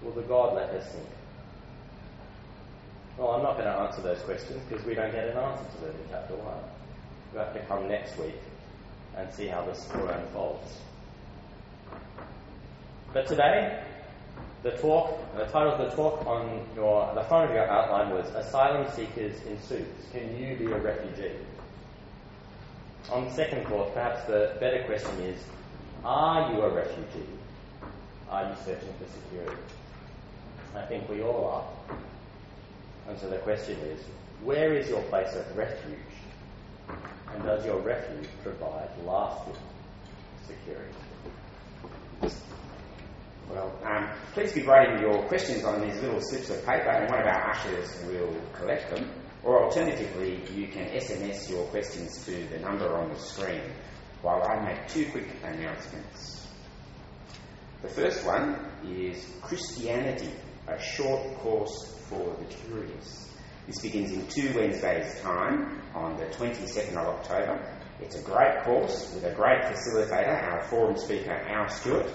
Will 0.02 0.12
the 0.12 0.22
God 0.22 0.56
let 0.56 0.70
her 0.70 0.82
sink? 0.82 1.08
Well, 3.18 3.32
I'm 3.32 3.44
not 3.44 3.54
going 3.54 3.66
to 3.66 3.80
answer 3.80 4.02
those 4.02 4.20
questions 4.22 4.62
because 4.68 4.84
we 4.86 4.96
don't 4.96 5.12
get 5.12 5.28
an 5.28 5.38
answer 5.38 5.66
to 5.76 5.86
them 5.86 5.96
in 5.96 6.10
chapter 6.10 6.36
1. 6.36 6.56
We 7.34 7.40
have 7.40 7.54
to 7.54 7.60
come 7.66 7.88
next 7.88 8.18
week 8.18 8.40
and 9.16 9.32
see 9.34 9.48
how 9.48 9.64
this 9.66 9.84
story 9.84 10.14
unfolds. 10.14 10.80
But 13.14 13.28
today, 13.28 13.84
the 14.64 14.72
talk, 14.78 15.20
the 15.36 15.44
title 15.46 15.74
of 15.74 15.78
the 15.78 15.96
talk 15.96 16.26
on 16.26 16.66
your, 16.74 17.14
the 17.14 17.24
front 17.24 17.50
of 17.50 17.56
your 17.56 17.68
outline 17.68 18.12
was 18.12 18.26
Asylum 18.34 18.90
Seekers 18.96 19.36
in 19.46 19.62
Suits. 19.62 20.06
Can 20.14 20.40
you 20.40 20.56
be 20.56 20.66
a 20.72 20.80
refugee? 20.80 21.36
On 23.12 23.30
second 23.34 23.68
thought, 23.68 23.94
perhaps 23.94 24.24
the 24.24 24.56
better 24.62 24.84
question 24.84 25.12
is 25.22 25.38
Are 26.06 26.54
you 26.54 26.62
a 26.62 26.70
refugee? 26.70 27.28
Are 28.30 28.44
you 28.44 28.56
searching 28.64 28.94
for 28.98 29.12
security? 29.12 29.62
I 30.76 30.86
think 30.86 31.10
we 31.10 31.22
all 31.22 31.46
are. 31.90 31.98
And 33.10 33.20
so 33.20 33.30
the 33.30 33.40
question 33.40 33.78
is 33.80 34.00
Where 34.44 34.74
is 34.74 34.88
your 34.88 35.02
place 35.04 35.36
of 35.36 35.58
refuge? 35.58 36.00
And 37.34 37.44
does 37.44 37.66
your 37.66 37.80
refuge 37.80 38.30
provide 38.44 38.88
lasting 39.06 39.56
security? 40.48 40.94
Well, 43.50 43.72
um, 43.84 44.08
please 44.34 44.52
be 44.52 44.64
writing 44.64 45.00
your 45.00 45.22
questions 45.28 45.64
on 45.64 45.80
these 45.82 46.02
little 46.02 46.20
slips 46.20 46.50
of 46.50 46.66
paper, 46.66 46.90
and 46.90 47.08
one 47.08 47.22
of 47.22 47.28
our 47.28 47.52
ushers 47.52 48.04
will 48.08 48.36
collect 48.54 48.90
them. 48.90 49.08
Or 49.44 49.64
alternatively, 49.66 50.42
you 50.56 50.68
can 50.70 50.88
SMS 50.88 51.50
your 51.50 51.66
questions 51.68 52.26
to 52.26 52.48
the 52.48 52.58
number 52.58 52.96
on 52.96 53.10
the 53.10 53.20
screen 53.20 53.62
while 54.24 54.42
I 54.44 54.66
make 54.66 54.88
two 54.88 55.06
quick 55.12 55.28
announcements. 55.44 56.48
The 57.84 57.90
first 57.90 58.26
one 58.26 58.58
is 58.88 59.24
Christianity, 59.42 60.32
a 60.68 60.82
short 60.82 61.38
course 61.38 61.96
for 62.10 62.36
the 62.40 62.46
curious. 62.46 63.30
This 63.68 63.82
begins 63.82 64.14
in 64.14 64.26
two 64.28 64.52
Wednesdays' 64.58 65.22
time 65.22 65.80
on 65.94 66.18
the 66.18 66.26
22nd 66.26 66.98
of 66.98 67.20
October. 67.20 67.80
It's 68.02 68.16
a 68.16 68.22
great 68.24 68.64
course 68.64 69.14
with 69.14 69.26
a 69.26 69.36
great 69.36 69.62
facilitator, 69.62 70.42
our 70.44 70.64
forum 70.64 70.98
speaker, 70.98 71.34
Al 71.34 71.70
Stewart, 71.70 72.10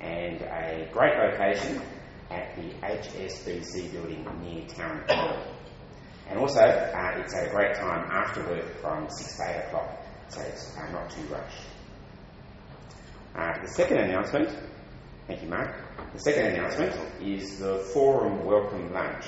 and 0.00 0.42
a 0.42 0.88
great 0.92 1.16
location 1.16 1.80
at 2.30 2.54
the 2.56 2.70
HSBC 2.86 3.92
building 3.92 4.26
near 4.42 4.66
Town 4.66 5.02
Hall. 5.08 5.42
And 6.28 6.38
also, 6.38 6.60
uh, 6.60 7.12
it's 7.18 7.34
a 7.34 7.48
great 7.50 7.74
time 7.74 8.10
after 8.10 8.42
work 8.48 8.80
from 8.80 9.08
6 9.08 9.36
to 9.36 9.42
8 9.42 9.66
o'clock, 9.66 10.04
so 10.28 10.40
it's 10.42 10.76
uh, 10.76 10.90
not 10.92 11.10
too 11.10 11.22
rushed. 11.32 11.62
Uh, 13.34 13.62
the 13.62 13.68
second 13.68 13.98
announcement, 13.98 14.50
thank 15.26 15.42
you, 15.42 15.48
Mark. 15.48 15.74
The 16.12 16.20
second 16.20 16.46
announcement 16.46 16.94
is 17.22 17.58
the 17.58 17.78
Forum 17.94 18.44
Welcome 18.44 18.92
Lunch. 18.92 19.24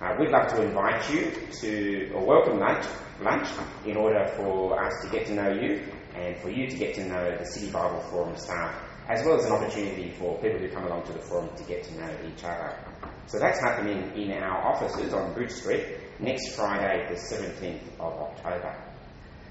Uh, 0.00 0.16
we'd 0.18 0.30
love 0.30 0.48
to 0.48 0.62
invite 0.62 1.08
you 1.12 1.30
to 1.60 2.12
a 2.16 2.24
welcome 2.24 2.58
lunch, 2.58 2.84
lunch 3.20 3.46
in 3.86 3.96
order 3.96 4.26
for 4.36 4.84
us 4.84 4.92
to 5.04 5.10
get 5.10 5.26
to 5.26 5.34
know 5.34 5.52
you 5.52 5.80
and 6.16 6.36
for 6.38 6.50
you 6.50 6.66
to 6.68 6.76
get 6.76 6.94
to 6.94 7.06
know 7.06 7.36
the 7.38 7.44
City 7.44 7.70
Bible 7.70 8.00
Forum 8.10 8.36
staff 8.36 8.74
as 9.08 9.24
well 9.24 9.38
as 9.38 9.44
an 9.46 9.52
opportunity 9.52 10.10
for 10.18 10.38
people 10.38 10.58
who 10.58 10.68
come 10.68 10.84
along 10.84 11.04
to 11.04 11.12
the 11.12 11.18
forum 11.18 11.48
to 11.56 11.62
get 11.64 11.82
to 11.84 11.94
know 11.94 12.10
each 12.26 12.44
other. 12.44 12.78
So 13.26 13.38
that's 13.38 13.60
happening 13.60 14.12
in 14.16 14.32
our 14.32 14.72
offices 14.72 15.12
on 15.12 15.34
Bridge 15.34 15.50
Street 15.50 15.84
next 16.20 16.54
Friday, 16.54 17.06
the 17.08 17.16
17th 17.16 17.98
of 17.98 18.12
October. 18.12 18.74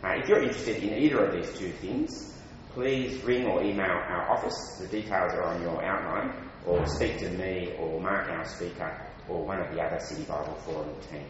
If 0.03 0.29
you're 0.29 0.41
interested 0.41 0.81
in 0.83 0.97
either 0.97 1.25
of 1.25 1.33
these 1.33 1.57
two 1.57 1.71
things, 1.73 2.33
please 2.73 3.21
ring 3.23 3.45
or 3.45 3.61
email 3.61 3.91
our 3.91 4.31
office. 4.31 4.77
The 4.79 4.87
details 4.87 5.33
are 5.33 5.43
on 5.43 5.61
your 5.61 5.83
outline, 5.83 6.49
or 6.65 6.85
speak 6.87 7.19
to 7.19 7.29
me 7.29 7.73
or 7.77 7.99
Mark, 7.99 8.29
our 8.29 8.45
speaker, 8.45 9.07
or 9.27 9.45
one 9.45 9.59
of 9.59 9.73
the 9.73 9.81
other 9.81 9.99
City 9.99 10.23
Bible 10.23 10.55
Forum 10.65 10.89
team. 11.11 11.25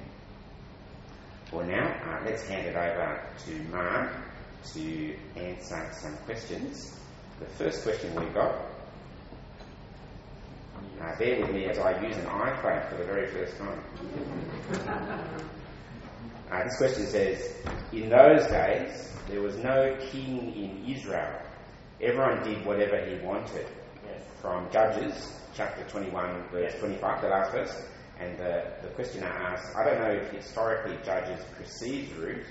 Well, 1.52 1.66
now 1.66 1.86
uh, 1.86 2.24
let's 2.24 2.48
hand 2.48 2.68
it 2.68 2.76
over 2.76 3.22
to 3.46 3.64
Mark 3.72 4.14
to 4.74 5.16
answer 5.36 5.90
some 5.92 6.16
questions 6.26 7.01
the 7.42 7.48
first 7.64 7.84
question 7.84 8.14
we've 8.16 8.34
got. 8.34 8.56
Uh, 11.02 11.18
bear 11.18 11.42
with 11.42 11.52
me 11.52 11.66
as 11.66 11.80
I 11.80 12.00
use 12.06 12.16
an 12.16 12.26
iPhone 12.26 12.88
for 12.88 12.98
the 12.98 13.06
very 13.06 13.28
first 13.32 13.58
time. 13.58 13.82
Uh, 16.52 16.64
this 16.64 16.78
question 16.78 17.06
says 17.08 17.56
In 17.92 18.10
those 18.10 18.46
days, 18.48 19.12
there 19.28 19.42
was 19.42 19.56
no 19.58 19.98
king 20.12 20.54
in 20.54 20.86
Israel. 20.94 21.42
Everyone 22.00 22.44
did 22.44 22.64
whatever 22.66 23.04
he 23.06 23.16
wanted. 23.26 23.66
Yes. 24.06 24.22
From 24.40 24.70
Judges 24.72 25.34
chapter 25.56 25.84
21, 25.90 26.50
verse 26.52 26.72
Yes. 26.74 26.80
25, 26.80 27.22
the 27.22 27.28
last 27.30 27.52
verse. 27.52 27.88
And 28.20 28.38
the, 28.38 28.72
the 28.84 28.90
questioner 28.90 29.26
asks, 29.26 29.76
I 29.76 29.84
don't 29.84 30.00
know 30.00 30.12
if 30.12 30.30
historically 30.32 30.98
Judges 31.04 31.44
precedes 31.56 32.14
Ruth, 32.14 32.46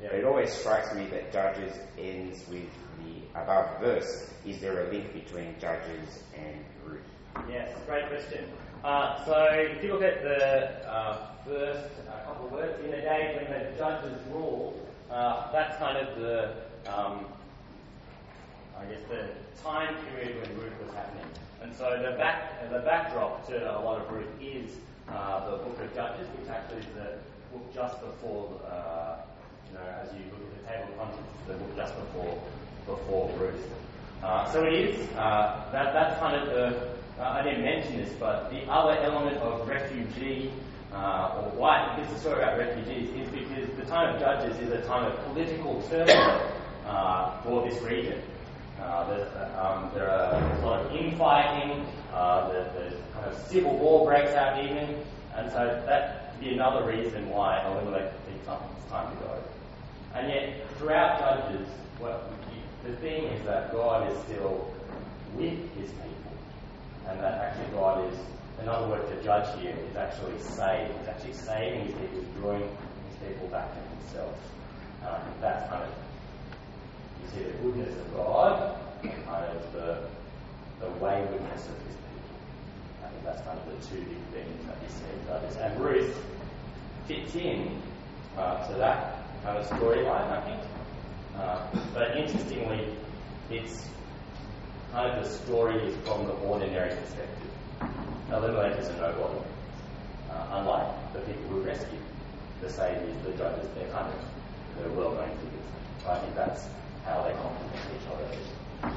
Yeah. 0.00 0.08
but 0.10 0.18
it 0.18 0.24
always 0.24 0.52
strikes 0.52 0.94
me 0.94 1.06
that 1.06 1.32
Judges 1.32 1.74
ends 1.98 2.42
with 2.48 2.68
the 3.04 3.40
above 3.40 3.80
verse. 3.80 4.30
Is 4.46 4.60
there 4.60 4.88
a 4.88 4.92
link 4.92 5.12
between 5.12 5.54
Judges 5.60 6.22
and 6.34 6.64
Ruth? 6.84 7.00
Yes, 7.48 7.70
great 7.86 8.08
question. 8.08 8.44
Uh, 8.82 9.22
so 9.26 9.44
if 9.52 9.84
you 9.84 9.92
look 9.92 10.02
at 10.02 10.22
the 10.22 10.88
uh, 10.90 11.18
first 11.44 11.90
uh, 12.08 12.24
couple 12.24 12.46
of 12.46 12.52
words, 12.52 12.82
in 12.82 12.90
the 12.90 12.96
days 12.96 13.36
when 13.36 13.50
the 13.52 13.76
judges 13.76 14.16
ruled, 14.32 14.86
uh, 15.10 15.52
that's 15.52 15.76
kind 15.76 15.98
of 15.98 16.18
the, 16.18 16.54
um, 16.86 17.26
I 18.78 18.84
guess, 18.86 19.00
the 19.10 19.28
time 19.62 19.94
period 20.06 20.40
when 20.40 20.58
Ruth 20.58 20.72
was 20.82 20.94
happening. 20.94 21.26
And 21.62 21.74
so 21.76 22.00
the 22.02 22.16
back, 22.16 22.70
the 22.70 22.78
backdrop 22.78 23.46
to 23.48 23.78
a 23.78 23.80
lot 23.80 24.00
of 24.00 24.10
Ruth 24.10 24.28
is 24.40 24.78
uh, 25.10 25.50
the 25.50 25.56
book 25.58 25.78
of 25.78 25.94
Judges, 25.94 26.26
which 26.38 26.48
actually 26.48 26.78
is 26.78 26.86
the 26.94 27.18
book 27.52 27.74
just 27.74 28.00
before, 28.00 28.60
uh, 28.66 29.16
you 29.70 29.78
know, 29.78 29.84
as 30.02 30.12
you 30.12 30.20
look 30.30 30.42
at 30.42 30.50
the 30.58 30.68
table 30.68 30.92
of 30.92 30.98
contents, 30.98 31.32
the 31.46 31.54
book 31.54 31.76
just 31.76 31.94
before 31.96 32.42
before 32.86 33.30
Ruth. 33.38 33.70
Uh, 34.22 34.50
so 34.52 34.64
it 34.64 34.72
is, 34.74 35.08
uh, 35.16 35.64
that, 35.72 35.94
that's 35.94 36.18
kind 36.20 36.36
of 36.36 36.48
the, 36.48 37.22
uh, 37.22 37.30
I 37.30 37.42
didn't 37.42 37.62
mention 37.62 37.96
this, 37.96 38.12
but 38.18 38.50
the 38.50 38.70
other 38.70 38.98
element 39.00 39.38
of 39.38 39.66
refugee, 39.66 40.52
uh, 40.92 41.36
or 41.36 41.50
why 41.56 41.94
it 41.94 42.02
gives 42.02 42.12
a 42.16 42.18
story 42.20 42.42
about 42.42 42.58
refugees, 42.58 43.08
is 43.10 43.28
because 43.30 43.68
the 43.78 43.86
time 43.86 44.14
of 44.14 44.20
Judges 44.20 44.58
is 44.58 44.72
a 44.72 44.82
time 44.86 45.10
of 45.10 45.16
political 45.26 45.82
turmoil 45.88 46.52
uh, 46.86 47.40
for 47.42 47.68
this 47.68 47.80
region. 47.82 48.20
Um, 48.80 49.90
there 49.94 50.10
are 50.10 50.34
a 50.34 50.66
lot 50.66 50.86
of 50.86 50.96
infighting, 50.96 51.86
uh, 52.12 52.50
there, 52.50 52.64
there's 52.74 52.94
kind 53.14 53.26
of 53.26 53.38
civil 53.46 53.76
war 53.78 54.06
breaks 54.06 54.32
out 54.32 54.62
even, 54.64 55.02
and 55.34 55.50
so 55.52 55.82
that 55.86 56.32
could 56.32 56.40
be 56.40 56.54
another 56.54 56.86
reason 56.86 57.28
why 57.28 57.62
Elimelech 57.66 58.12
thinks 58.24 58.46
it's 58.48 58.90
time 58.90 59.14
to 59.16 59.22
go. 59.22 59.42
And 60.14 60.28
yet, 60.28 60.68
throughout 60.76 61.20
Judges, 61.20 61.68
well, 62.00 62.20
the 62.84 62.96
thing 62.96 63.24
is 63.24 63.44
that 63.44 63.72
God 63.72 64.10
is 64.10 64.18
still 64.24 64.72
with 65.34 65.58
his 65.76 65.90
people. 65.90 66.32
And 67.08 67.20
that 67.20 67.40
actually 67.40 67.72
God 67.72 68.12
is, 68.12 68.18
another 68.60 68.88
word 68.88 69.06
for 69.08 69.22
judge 69.22 69.60
here, 69.60 69.76
is 69.90 69.96
actually 69.96 70.38
save. 70.40 70.88
He's 70.98 71.08
actually 71.08 71.34
saving 71.34 71.86
his 71.86 71.94
people, 71.94 72.24
drawing 72.40 72.62
his 72.62 73.28
people 73.28 73.48
back 73.48 73.68
to 73.74 73.80
himself. 73.96 74.34
Think 75.02 75.40
that's 75.40 75.68
kind 75.70 75.84
of, 75.84 75.90
you 77.22 77.28
see 77.30 77.44
the 77.44 77.56
goodness 77.58 77.98
of 77.98 78.14
God 78.14 78.76
and 79.02 79.24
kind 79.24 79.44
of 79.44 79.72
the, 79.72 80.08
the 80.80 80.90
waywardness 80.92 81.66
of 81.68 81.76
his 81.86 81.96
people. 81.96 82.36
I 83.04 83.08
think 83.08 83.24
that's 83.24 83.42
kind 83.42 83.58
of 83.58 83.66
the 83.66 83.86
two 83.88 84.02
big 84.02 84.44
things 84.44 84.66
that 84.66 84.76
you 84.82 84.88
see 84.88 85.04
in 85.12 85.26
Judges. 85.26 85.56
And 85.56 85.80
Ruth 85.80 86.16
fits 87.06 87.34
in 87.34 87.80
uh, 88.36 88.66
to 88.68 88.74
that 88.74 89.19
kind 89.42 89.58
of 89.58 89.66
storyline, 89.66 90.30
I 90.30 90.40
think. 90.42 90.60
Uh, 91.36 91.66
but 91.94 92.16
interestingly, 92.16 92.94
it's 93.50 93.88
kind 94.92 95.16
of 95.16 95.24
the 95.24 95.30
story 95.30 95.76
is 95.82 95.96
from 96.06 96.26
the 96.26 96.32
ordinary 96.32 96.94
perspective. 96.94 97.50
Elimelech 98.30 98.78
is 98.78 98.88
a 98.88 98.96
nobody, 98.96 99.40
uh, 100.30 100.46
unlike 100.52 101.12
the 101.12 101.20
people 101.20 101.42
who 101.48 101.60
rescued 101.62 102.02
the 102.60 102.70
saviors, 102.70 103.16
the 103.24 103.32
judges. 103.32 103.68
They're 103.74 103.90
kind 103.90 104.12
of 104.12 104.20
they're 104.78 104.90
well-known 104.90 105.30
figures. 105.38 106.06
I 106.06 106.18
think 106.18 106.34
that's 106.34 106.66
how 107.04 107.22
they 107.22 107.32
complement 107.32 107.76
each 107.96 108.06
other. 108.12 108.90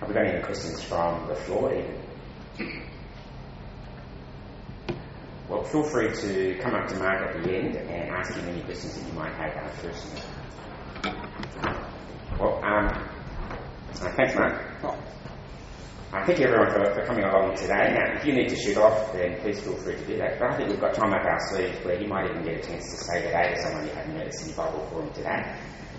Have 0.00 0.08
we 0.08 0.14
got 0.14 0.26
any 0.26 0.42
questions 0.42 0.82
from 0.82 1.26
the 1.28 1.34
floor 1.34 1.72
even? 1.74 2.82
Well, 5.66 5.82
feel 5.82 5.90
free 5.90 6.12
to 6.12 6.58
come 6.62 6.74
up 6.74 6.86
to 6.88 6.96
Mark 6.96 7.34
at 7.34 7.42
the 7.42 7.50
end 7.50 7.74
and 7.74 8.10
ask 8.10 8.34
him 8.34 8.48
any 8.48 8.62
questions 8.62 8.94
that 8.94 9.06
you 9.06 9.12
might 9.14 9.32
have 9.34 9.52
personally. 9.82 10.22
Well, 12.38 12.62
um, 12.62 12.86
uh, 12.86 14.12
thanks, 14.14 14.36
Mark. 14.36 14.62
Uh, 14.84 16.24
thank 16.24 16.38
you 16.38 16.46
everyone 16.46 16.70
for, 16.70 16.94
for 16.94 17.04
coming 17.06 17.24
along 17.24 17.56
today. 17.56 17.94
Now, 17.98 18.16
if 18.16 18.24
you 18.24 18.32
need 18.32 18.48
to 18.50 18.56
shoot 18.56 18.76
off, 18.76 19.12
then 19.12 19.40
please 19.40 19.58
feel 19.58 19.74
free 19.78 19.96
to 19.96 20.06
do 20.06 20.16
that. 20.18 20.38
But 20.38 20.52
I 20.52 20.56
think 20.56 20.70
we've 20.70 20.80
got 20.80 20.94
time 20.94 21.12
up 21.12 21.24
our 21.24 21.40
sleeves 21.50 21.84
where 21.84 22.00
you 22.00 22.06
might 22.06 22.30
even 22.30 22.44
get 22.44 22.64
a 22.64 22.68
chance 22.68 22.84
to 22.92 23.04
say 23.04 23.22
good 23.22 23.32
day 23.32 23.54
to 23.54 23.62
someone 23.62 23.86
you 23.86 23.92
haven't 23.92 24.14
met 24.14 24.26
at 24.28 24.34
City 24.34 24.52
Bible 24.54 24.86
Forum 24.90 25.12
today. 25.14 25.58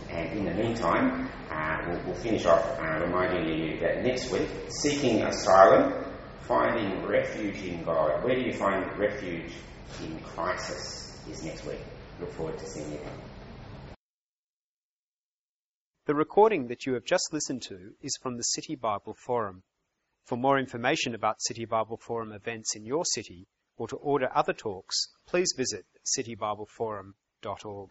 And 0.10 0.40
in 0.40 0.46
the 0.46 0.54
meantime, 0.54 1.30
uh, 1.52 1.78
we'll, 1.90 2.06
we'll 2.06 2.16
finish 2.24 2.46
off 2.46 2.64
uh, 2.80 3.04
reminding 3.04 3.50
you 3.50 3.80
that 3.82 4.02
next 4.02 4.32
week, 4.32 4.48
seeking 4.70 5.24
asylum, 5.24 6.07
finding 6.48 7.06
refuge 7.06 7.62
in 7.64 7.84
God. 7.84 8.24
Where 8.24 8.36
do 8.36 8.42
you 8.42 8.54
find 8.54 8.86
refuge 8.98 9.52
in 10.04 10.20
crisis? 10.20 11.04
Is 11.30 11.44
next 11.44 11.66
week. 11.66 11.82
Look 12.22 12.32
forward 12.32 12.58
to 12.58 12.66
seeing 12.66 12.90
you 12.90 12.98
then. 13.00 13.96
The 16.06 16.16
recording 16.16 16.68
that 16.68 16.86
you 16.86 16.94
have 16.94 17.04
just 17.04 17.34
listened 17.34 17.64
to 17.64 17.96
is 18.02 18.18
from 18.22 18.38
the 18.38 18.44
City 18.44 18.78
Bible 18.78 19.14
Forum. 19.14 19.64
For 20.24 20.38
more 20.38 20.58
information 20.58 21.14
about 21.14 21.42
City 21.42 21.66
Bible 21.66 21.98
Forum 21.98 22.32
events 22.32 22.78
in 22.78 22.86
your 22.86 23.04
city 23.04 23.48
or 23.76 23.90
to 23.90 23.98
order 23.98 24.30
other 24.34 24.54
talks, 24.54 25.10
please 25.26 25.54
visit 25.58 25.86
citybibleforum.org. 26.18 27.90